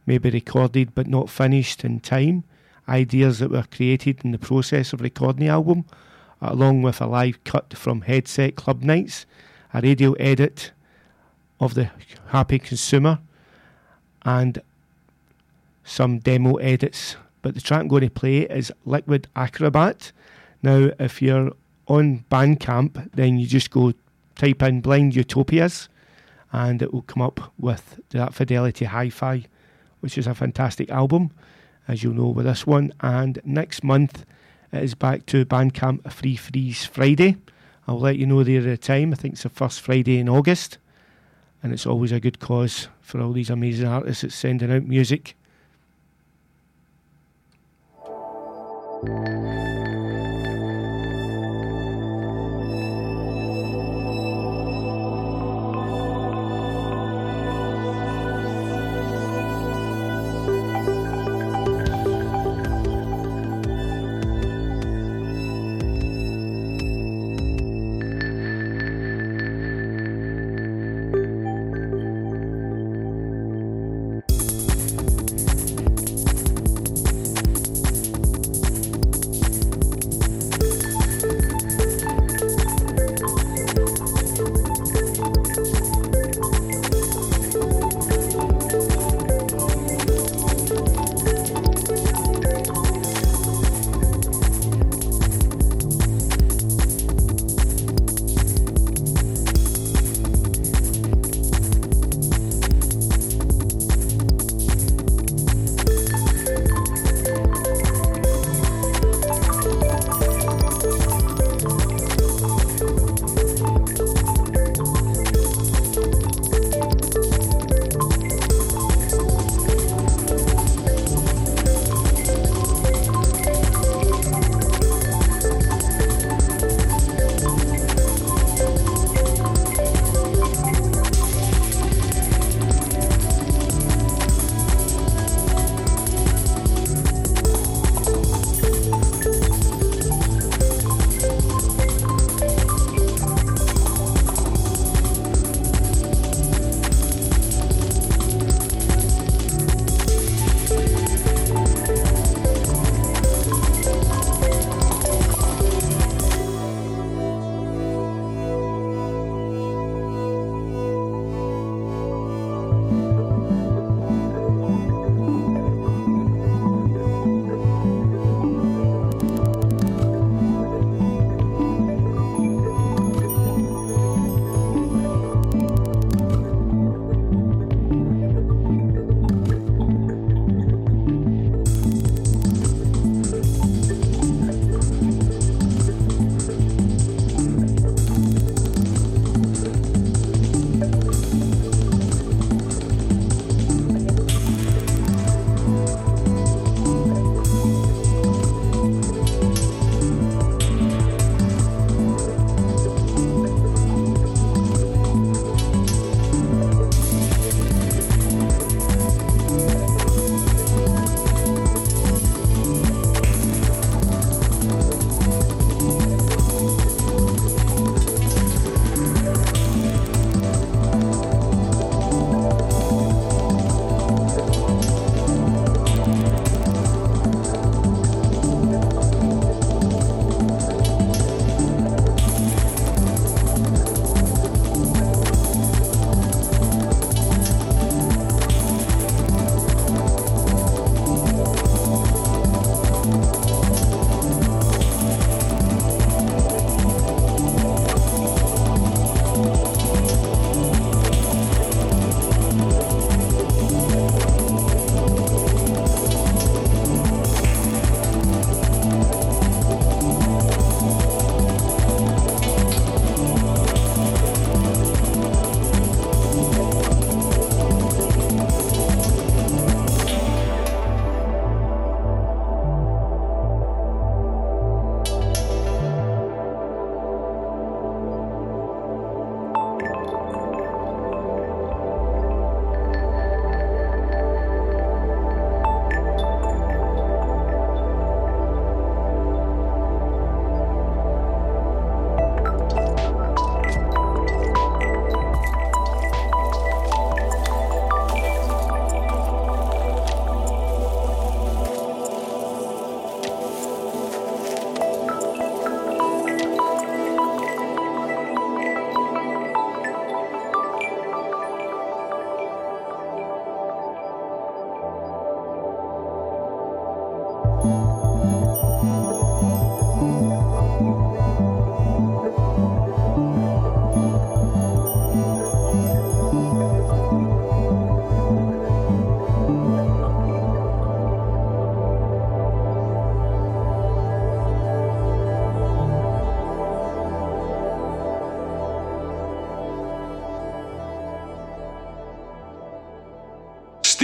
maybe 0.05 0.29
recorded 0.29 0.95
but 0.95 1.07
not 1.07 1.29
finished 1.29 1.83
in 1.83 1.99
time, 1.99 2.43
ideas 2.87 3.39
that 3.39 3.51
were 3.51 3.65
created 3.71 4.23
in 4.23 4.31
the 4.31 4.39
process 4.39 4.93
of 4.93 5.01
recording 5.01 5.45
the 5.45 5.51
album, 5.51 5.85
along 6.41 6.81
with 6.81 7.01
a 7.01 7.05
live 7.05 7.43
cut 7.43 7.73
from 7.77 8.01
Headset 8.01 8.55
Club 8.55 8.81
Nights, 8.81 9.25
a 9.73 9.81
radio 9.81 10.13
edit 10.13 10.71
of 11.59 11.73
The 11.73 11.91
Happy 12.27 12.59
Consumer, 12.59 13.19
and 14.23 14.61
some 15.83 16.19
demo 16.19 16.55
edits. 16.55 17.15
But 17.41 17.55
the 17.55 17.61
track 17.61 17.81
I'm 17.81 17.87
going 17.87 18.03
to 18.03 18.09
play 18.09 18.39
is 18.39 18.71
Liquid 18.85 19.27
Acrobat. 19.35 20.11
Now, 20.61 20.91
if 20.99 21.21
you're 21.21 21.51
on 21.87 22.25
Bandcamp, 22.31 23.11
then 23.13 23.37
you 23.37 23.47
just 23.47 23.71
go 23.71 23.93
type 24.39 24.63
in 24.63 24.79
Blind 24.79 25.15
Utopias 25.15 25.89
and 26.51 26.81
it 26.81 26.93
will 26.93 27.03
come 27.03 27.21
up 27.21 27.51
with 27.59 27.99
that 28.09 28.33
Fidelity 28.33 28.85
Hi 28.85 29.09
Fi, 29.09 29.45
which 29.99 30.17
is 30.17 30.25
a 30.25 30.33
fantastic 30.33 30.89
album, 30.89 31.31
as 31.87 32.03
you'll 32.03 32.13
know 32.13 32.29
with 32.29 32.45
this 32.45 32.65
one. 32.65 32.93
And 33.01 33.39
next 33.43 33.83
month 33.83 34.25
it 34.71 34.81
is 34.81 34.95
back 34.95 35.25
to 35.27 35.45
Bandcamp 35.45 36.11
Free 36.11 36.37
Freeze 36.37 36.85
Friday. 36.85 37.35
I'll 37.87 37.99
let 37.99 38.17
you 38.17 38.25
know 38.25 38.43
the 38.43 38.77
time. 38.77 39.11
I 39.11 39.15
think 39.15 39.33
it's 39.33 39.43
the 39.43 39.49
first 39.49 39.81
Friday 39.81 40.19
in 40.19 40.29
August. 40.29 40.77
And 41.61 41.73
it's 41.73 41.85
always 41.85 42.13
a 42.13 42.21
good 42.21 42.39
cause 42.39 42.87
for 43.01 43.19
all 43.19 43.33
these 43.33 43.49
amazing 43.49 43.87
artists 43.87 44.21
that's 44.21 44.35
sending 44.35 44.71
out 44.71 44.83
music. 44.85 45.35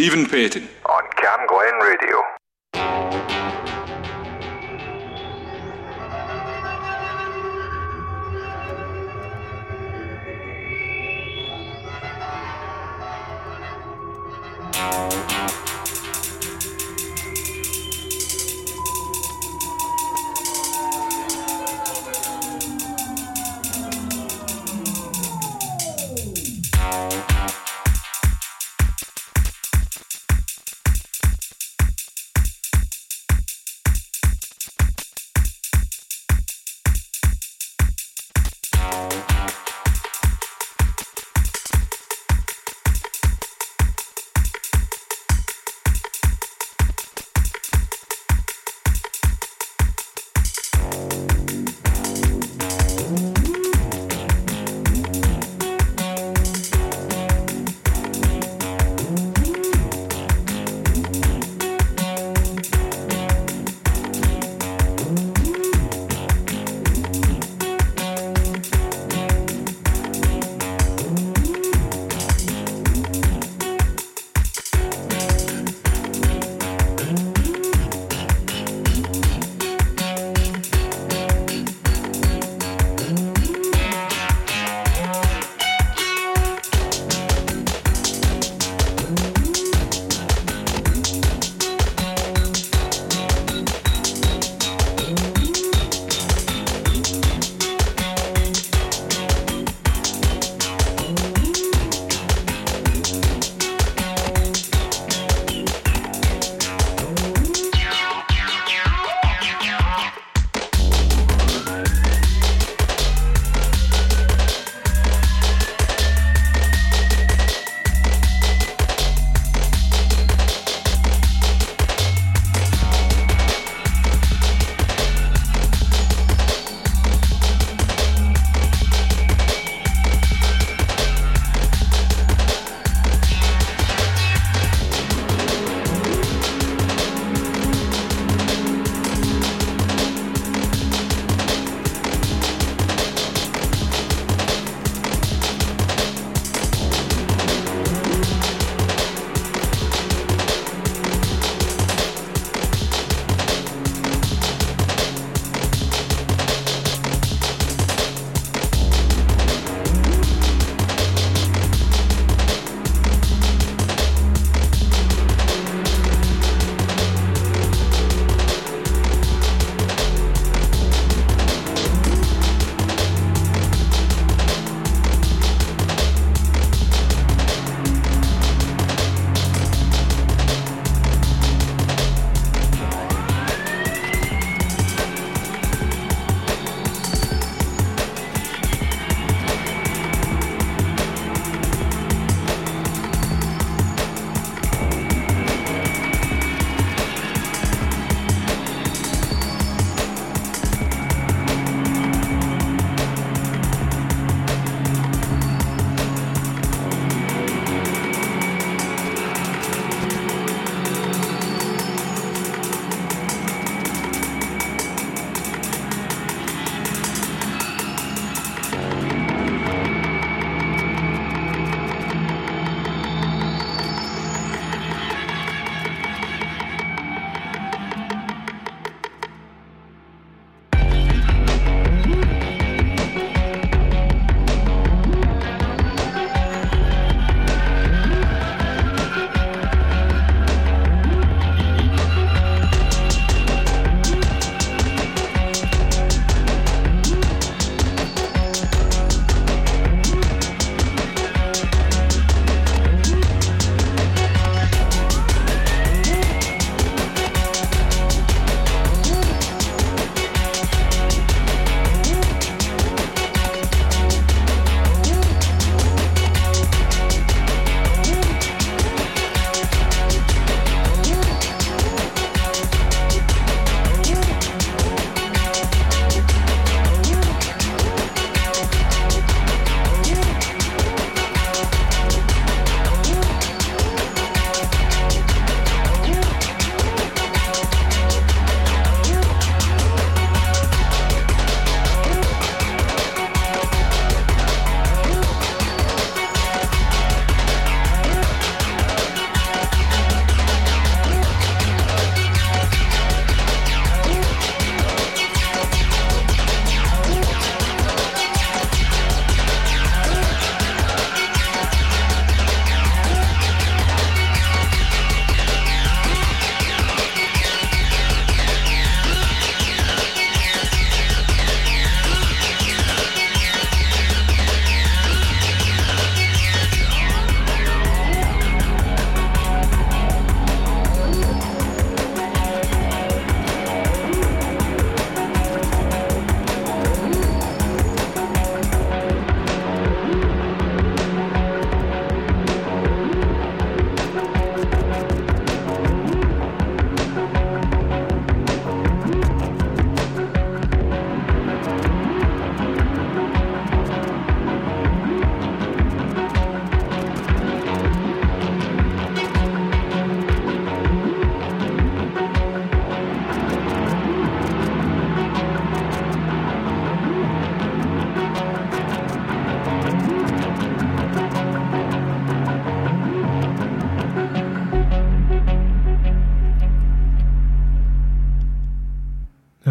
Stephen 0.05 0.27
Payton. 0.29 0.74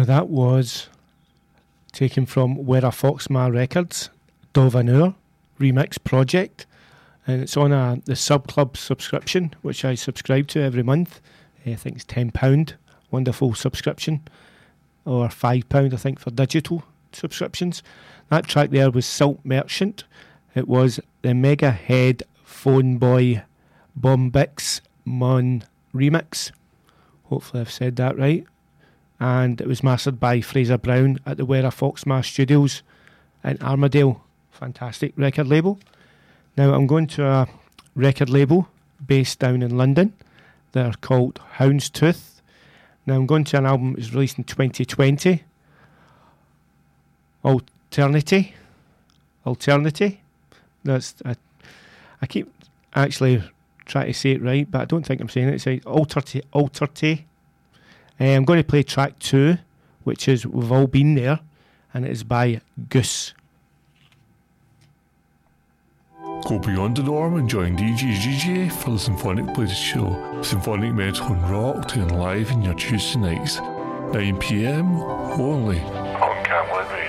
That 0.05 0.29
was 0.29 0.87
taken 1.91 2.27
from 2.27 2.57
Werra 2.57 2.91
Foxma 2.91 3.51
Records, 3.51 4.11
Dovanur 4.53 5.15
remix 5.59 5.97
project, 6.03 6.67
and 7.25 7.41
it's 7.41 7.57
on 7.57 7.71
a 7.71 7.99
the 8.05 8.15
sub 8.15 8.47
club 8.47 8.77
subscription, 8.77 9.55
which 9.63 9.83
I 9.83 9.95
subscribe 9.95 10.47
to 10.49 10.61
every 10.61 10.83
month. 10.83 11.21
Eh, 11.65 11.71
I 11.71 11.75
think 11.75 11.95
it's 11.95 12.05
ten 12.05 12.29
pound, 12.29 12.75
wonderful 13.09 13.55
subscription, 13.55 14.21
or 15.05 15.27
five 15.31 15.67
pound 15.69 15.91
I 15.91 15.97
think 15.97 16.19
for 16.19 16.29
digital 16.29 16.83
subscriptions. 17.11 17.81
That 18.29 18.45
track 18.45 18.69
there 18.69 18.91
was 18.91 19.07
Salt 19.07 19.39
Merchant. 19.43 20.03
It 20.53 20.67
was 20.67 20.99
the 21.23 21.33
Mega 21.33 21.71
Head 21.71 22.21
Phone 22.43 22.99
Boy 22.99 23.41
Bombix 23.99 24.81
Mon 25.03 25.63
remix. 25.95 26.51
Hopefully 27.23 27.61
I've 27.61 27.71
said 27.71 27.95
that 27.95 28.19
right. 28.19 28.45
And 29.19 29.61
it 29.61 29.67
was 29.67 29.83
mastered 29.83 30.19
by 30.19 30.41
Fraser 30.41 30.77
Brown 30.77 31.19
at 31.25 31.37
the 31.37 31.45
Werra 31.45 31.71
Foxma 31.73 32.23
Studios 32.23 32.83
in 33.43 33.61
Armadale. 33.61 34.21
Fantastic 34.51 35.13
record 35.15 35.47
label. 35.47 35.79
Now 36.57 36.73
I'm 36.73 36.87
going 36.87 37.07
to 37.07 37.25
a 37.25 37.47
record 37.95 38.29
label 38.29 38.67
based 39.05 39.39
down 39.39 39.61
in 39.61 39.77
London. 39.77 40.13
They're 40.71 40.93
called 40.99 41.39
Houndstooth. 41.57 42.41
Now 43.05 43.15
I'm 43.15 43.25
going 43.25 43.43
to 43.45 43.57
an 43.57 43.65
album 43.65 43.91
that 43.91 43.99
was 43.99 44.13
released 44.13 44.37
in 44.37 44.43
2020. 44.43 45.43
Alternity. 47.43 48.53
Alternity. 49.45 50.19
That's 50.83 51.15
I, 51.23 51.35
I 52.21 52.27
keep 52.27 52.51
actually 52.93 53.43
trying 53.85 54.07
to 54.07 54.13
say 54.13 54.31
it 54.31 54.41
right, 54.41 54.69
but 54.69 54.81
I 54.81 54.85
don't 54.85 55.05
think 55.05 55.21
I'm 55.21 55.29
saying 55.29 55.49
it. 55.49 55.55
It's 55.55 55.65
like 55.65 55.83
Alterty. 55.83 56.41
Alterty. 56.53 57.23
Uh, 58.19 58.23
I'm 58.23 58.45
going 58.45 58.59
to 58.59 58.63
play 58.67 58.83
track 58.83 59.19
two, 59.19 59.57
which 60.03 60.27
is 60.27 60.45
We've 60.45 60.71
All 60.71 60.87
Been 60.87 61.15
There, 61.15 61.39
and 61.93 62.05
it 62.05 62.11
is 62.11 62.23
by 62.23 62.61
Goose. 62.89 63.33
Go 66.47 66.59
beyond 66.59 66.97
the 66.97 67.03
norm 67.03 67.37
and 67.37 67.49
join 67.49 67.75
DJ 67.75 68.71
for 68.71 68.91
the 68.91 68.99
Symphonic 68.99 69.53
Blues 69.55 69.75
Show. 69.75 70.41
Symphonic 70.43 70.93
Metal 70.93 71.25
and 71.27 71.49
Rock 71.49 71.87
to 71.89 72.05
live 72.05 72.51
in 72.51 72.61
your 72.61 72.75
Tuesday 72.75 73.19
nights, 73.19 73.57
9pm 73.57 75.39
only 75.39 75.79
on 75.79 76.45
CamGlen 76.45 76.91
Radio. 76.91 77.04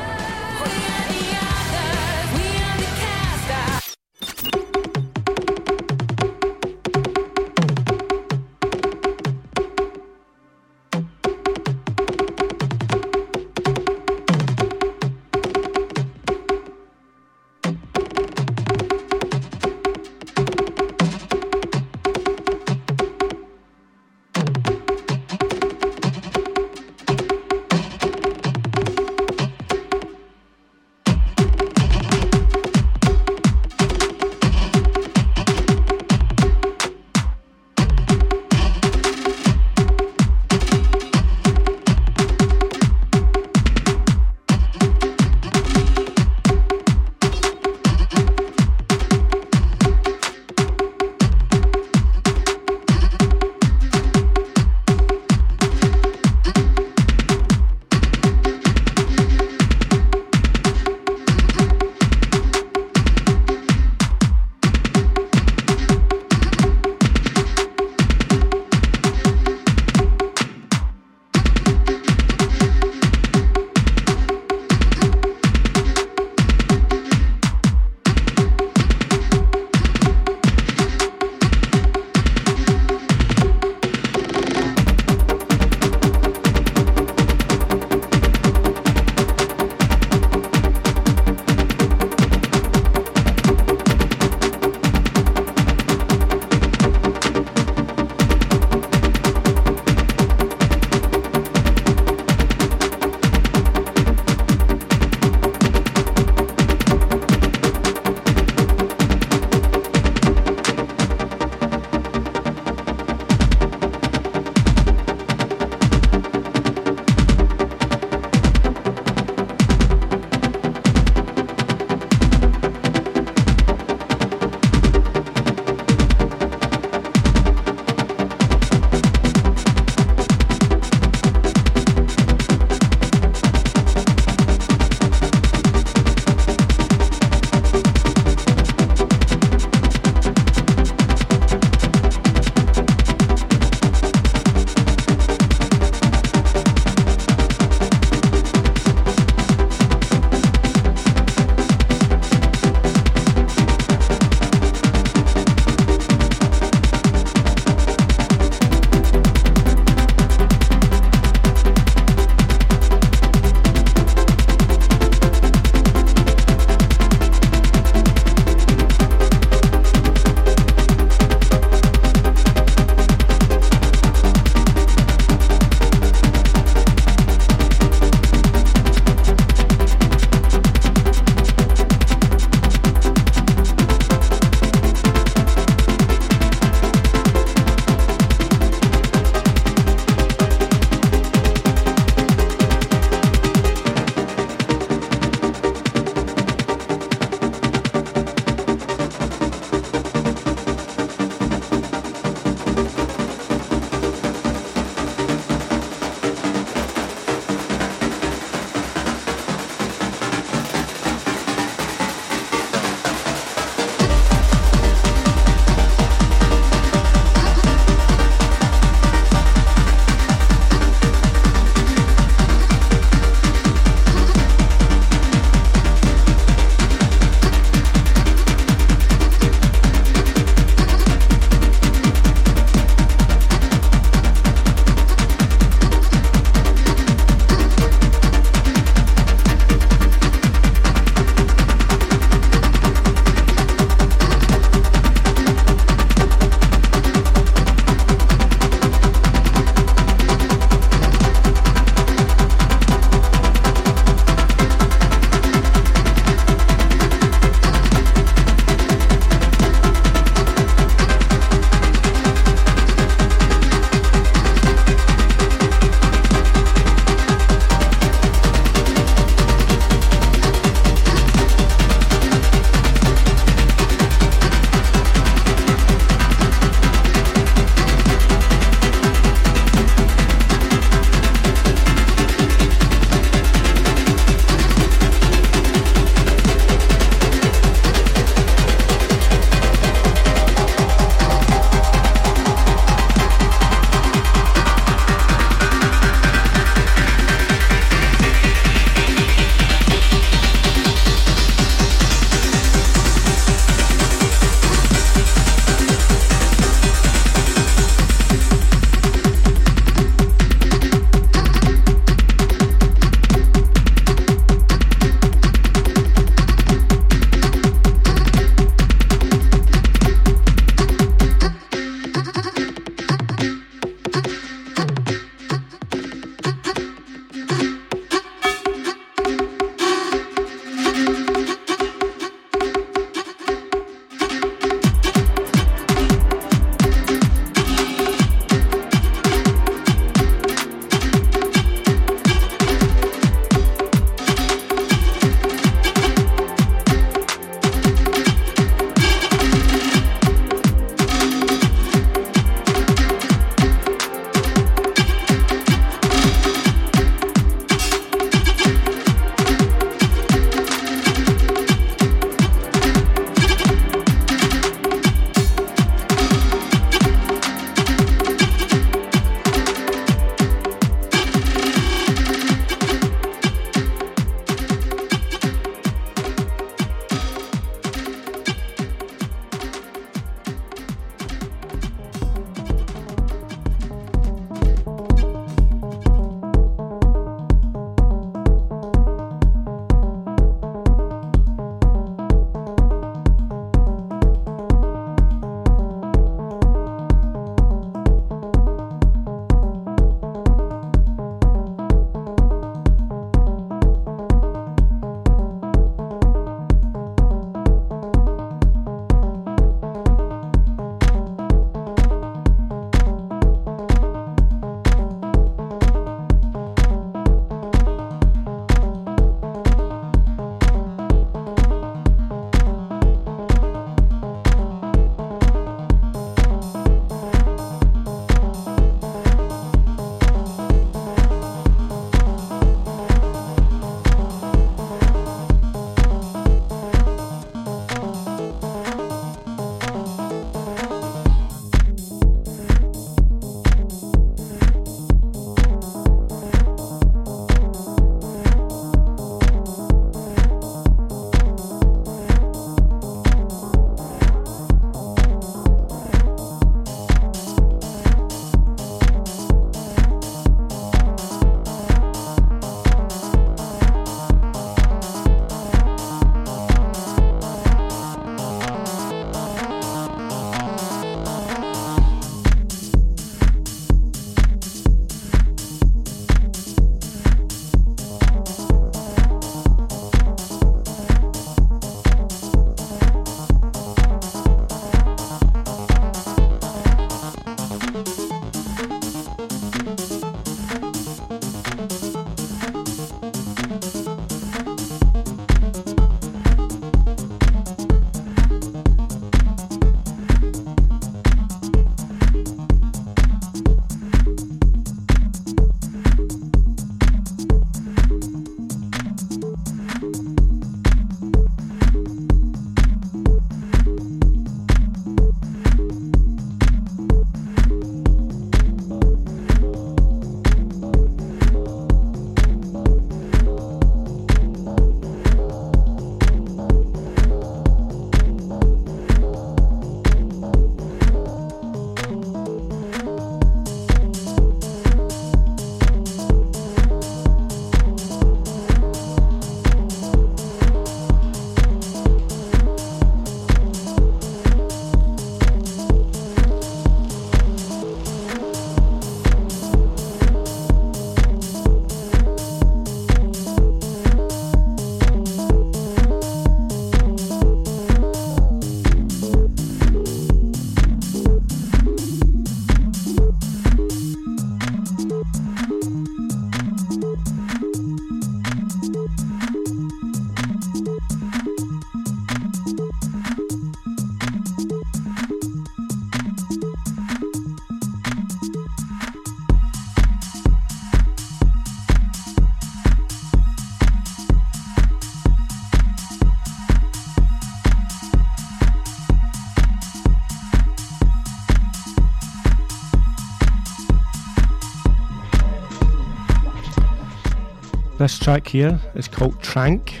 This 598.06 598.20
track 598.20 598.46
here 598.46 598.78
is 598.94 599.08
called 599.08 599.42
Trank. 599.42 600.00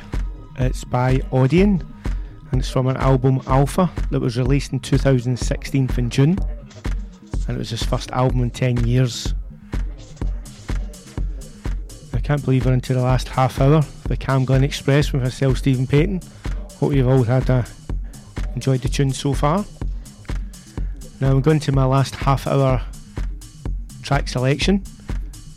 It's 0.60 0.84
by 0.84 1.16
Audion 1.32 1.84
and 2.52 2.60
it's 2.60 2.70
from 2.70 2.86
an 2.86 2.96
album 2.98 3.40
Alpha 3.48 3.90
that 4.12 4.20
was 4.20 4.38
released 4.38 4.72
in 4.72 4.78
2016 4.78 5.90
in 5.98 6.10
June. 6.10 6.38
And 7.48 7.56
it 7.56 7.58
was 7.58 7.70
his 7.70 7.82
first 7.82 8.12
album 8.12 8.42
in 8.42 8.50
10 8.50 8.86
years. 8.86 9.34
I 12.14 12.20
can't 12.20 12.44
believe 12.44 12.66
we're 12.66 12.74
into 12.74 12.94
the 12.94 13.02
last 13.02 13.26
half 13.26 13.60
hour 13.60 13.78
of 13.78 14.04
the 14.04 14.16
CamGlen 14.16 14.62
Express 14.62 15.12
with 15.12 15.24
myself, 15.24 15.58
Stephen 15.58 15.88
Payton. 15.88 16.22
Hope 16.78 16.92
you've 16.92 17.08
all 17.08 17.24
had 17.24 17.50
a, 17.50 17.66
enjoyed 18.54 18.82
the 18.82 18.88
tune 18.88 19.12
so 19.12 19.34
far. 19.34 19.64
Now 21.20 21.32
I'm 21.32 21.40
going 21.40 21.58
to 21.58 21.72
my 21.72 21.84
last 21.84 22.14
half 22.14 22.46
hour 22.46 22.80
track 24.04 24.28
selection. 24.28 24.84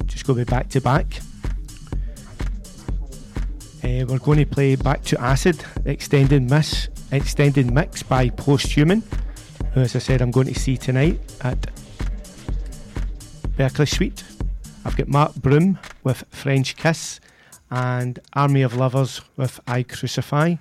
Just 0.08 0.26
go 0.26 0.34
be 0.34 0.46
back 0.46 0.70
to 0.70 0.82
back. 0.82 1.22
Uh, 3.82 4.06
we're 4.10 4.20
going 4.20 4.40
to 4.40 4.46
play 4.46 4.76
Back 4.76 5.04
to 5.04 5.22
Acid 5.22 5.64
extended 5.86 6.50
mix, 6.50 6.90
extended 7.14 7.72
mix 7.72 8.04
by 8.04 8.28
Posthuman, 8.30 9.02
who, 9.74 9.80
as 9.80 9.96
I 9.96 10.00
said, 10.00 10.22
I'm 10.22 10.32
going 10.32 10.48
to 10.48 10.60
see 10.60 10.76
tonight 10.76 11.18
at 11.42 11.66
Berkeley 13.56 13.86
Suite. 13.86 14.26
I've 14.84 14.98
got 14.98 15.08
Mark 15.08 15.36
Broom 15.36 15.80
with 16.04 16.26
French 16.30 16.76
Kiss 16.76 17.22
and 17.72 18.20
Army 18.34 18.64
of 18.64 18.76
Lovers 18.76 19.22
with 19.38 19.62
I 19.66 19.84
Crucify. 19.84 20.48
And 20.48 20.58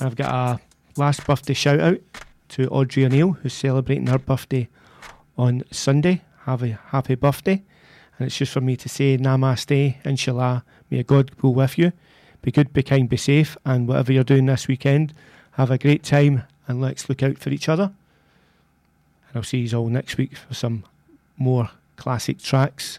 I've 0.00 0.16
got 0.16 0.32
a 0.32 0.60
last 1.00 1.24
birthday 1.24 1.54
shout 1.54 1.78
out 1.78 2.00
to 2.48 2.68
Audrey 2.70 3.04
O'Neill, 3.04 3.32
who's 3.32 3.54
celebrating 3.54 4.08
her 4.08 4.18
birthday 4.18 4.68
on 5.38 5.62
Sunday. 5.70 6.22
Have 6.44 6.64
a 6.64 6.78
happy 6.86 7.14
birthday. 7.14 7.62
And 8.18 8.26
it's 8.26 8.36
just 8.36 8.52
for 8.52 8.60
me 8.60 8.76
to 8.78 8.88
say 8.88 9.16
Namaste, 9.16 10.04
Inshallah, 10.04 10.64
may 10.90 11.04
God 11.04 11.36
go 11.38 11.50
with 11.50 11.78
you. 11.78 11.92
Be 12.42 12.50
good, 12.50 12.72
be 12.72 12.82
kind, 12.82 13.08
be 13.08 13.16
safe, 13.16 13.56
and 13.64 13.86
whatever 13.86 14.12
you're 14.12 14.24
doing 14.24 14.46
this 14.46 14.68
weekend, 14.68 15.14
have 15.52 15.70
a 15.70 15.78
great 15.78 16.02
time 16.02 16.42
and 16.66 16.80
let's 16.80 17.08
look 17.08 17.22
out 17.22 17.38
for 17.38 17.50
each 17.50 17.68
other. 17.68 17.92
And 19.28 19.36
I'll 19.36 19.42
see 19.42 19.58
you 19.58 19.78
all 19.78 19.88
next 19.88 20.16
week 20.16 20.36
for 20.36 20.54
some 20.54 20.84
more 21.36 21.70
classic 21.96 22.38
tracks 22.38 22.98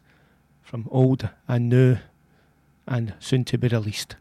from 0.61 0.87
old 0.89 1.29
and 1.47 1.69
new 1.69 1.97
and 2.87 3.13
soon 3.19 3.43
to 3.45 3.57
be 3.57 3.67
released. 3.67 4.15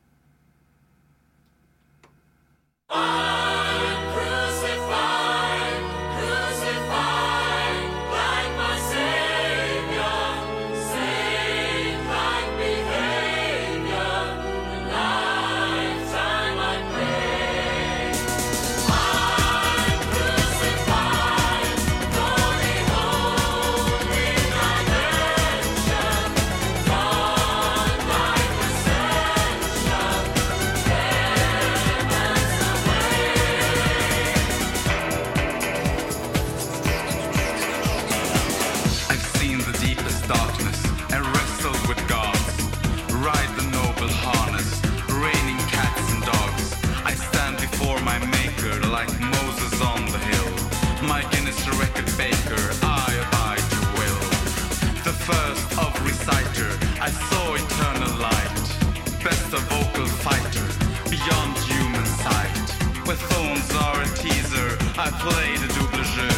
Where 63.12 63.28
thorns 63.28 63.70
are 63.74 64.00
a 64.00 64.06
teaser, 64.16 64.78
I 64.96 65.10
play 65.20 65.52
the 65.60 65.68
double 65.76 66.02
jeu. 66.16 66.32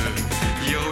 Yo 0.73 0.83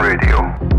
Radio. 0.00 0.71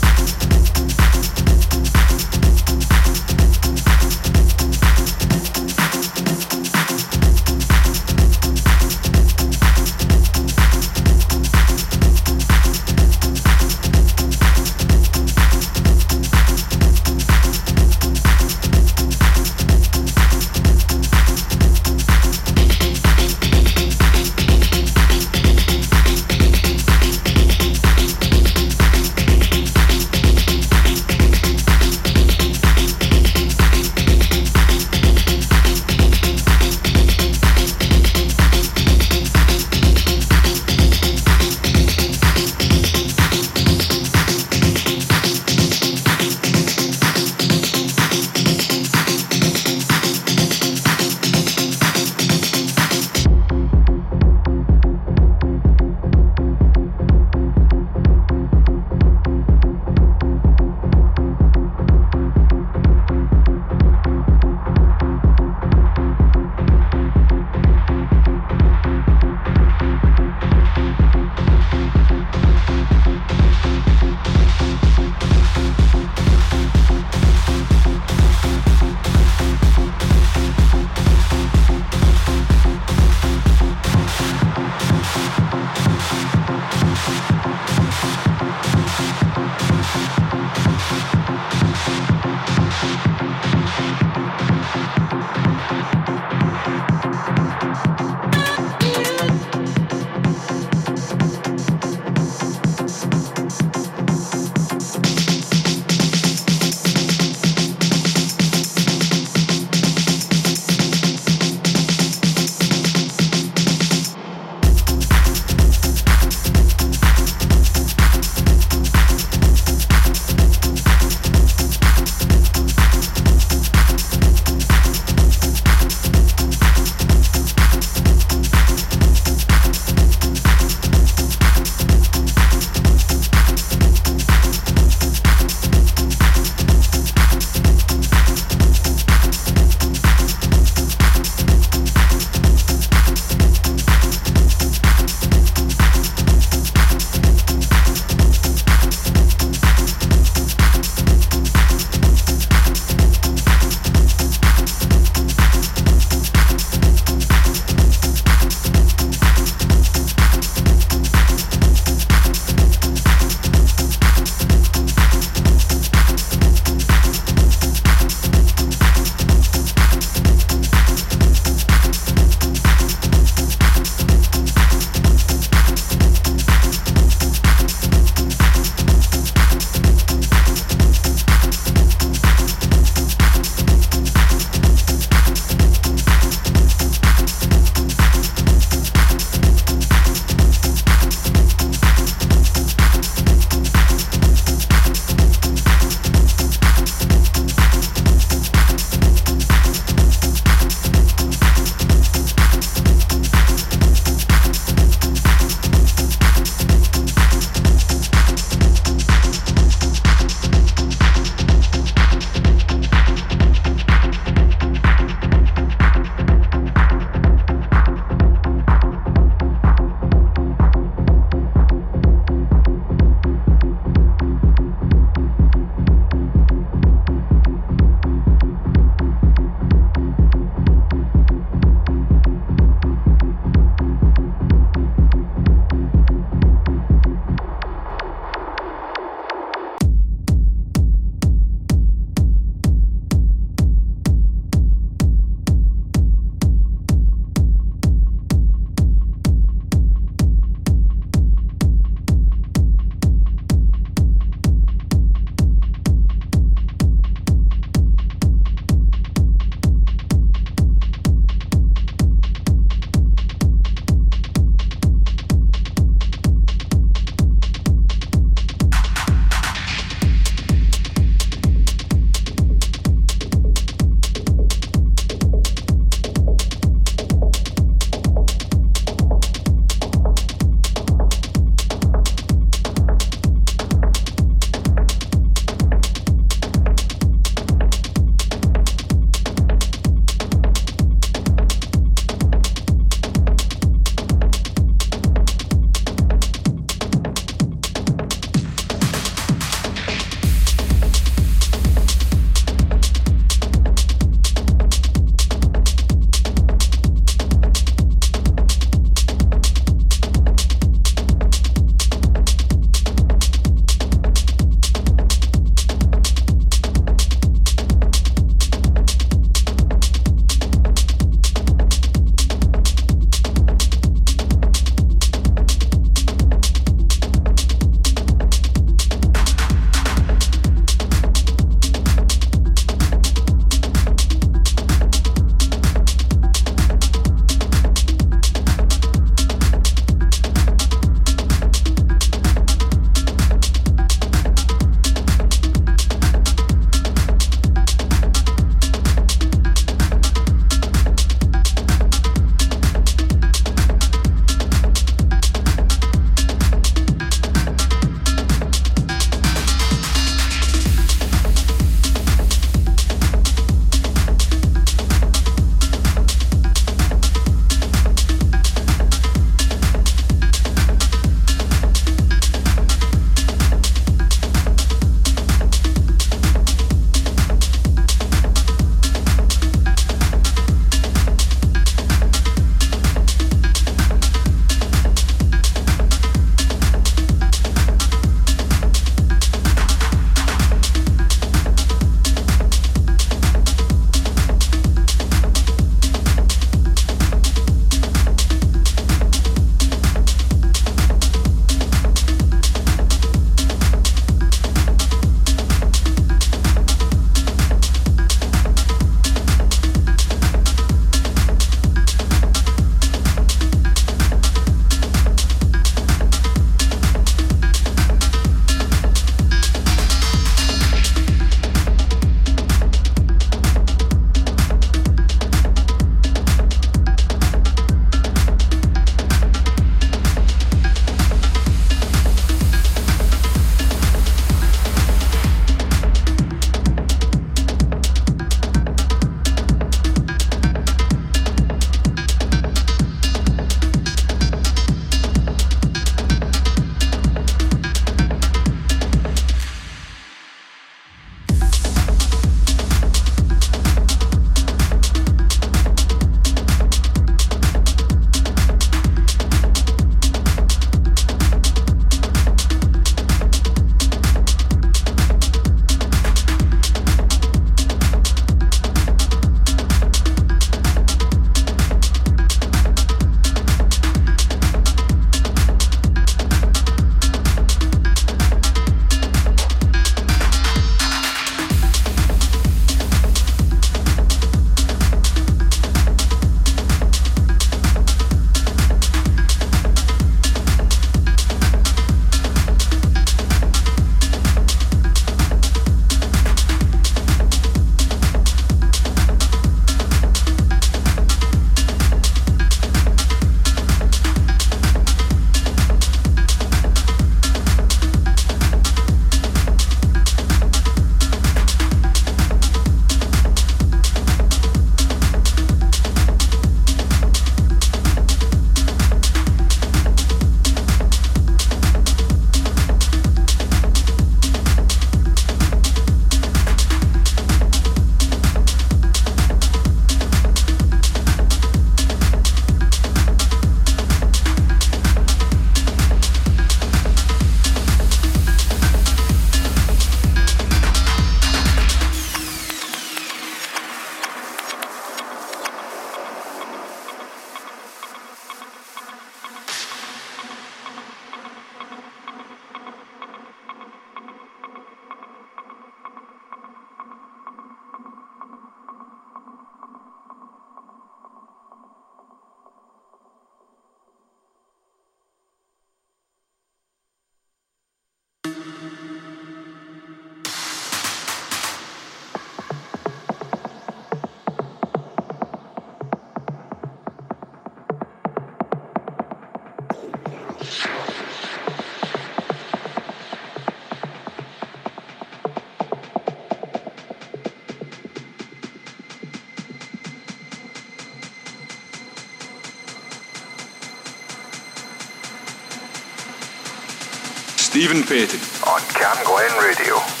Stephen 597.61 597.83
Payton. 597.83 598.19
On 598.47 598.59
CamGlen 598.73 599.39
Radio. 599.39 600.00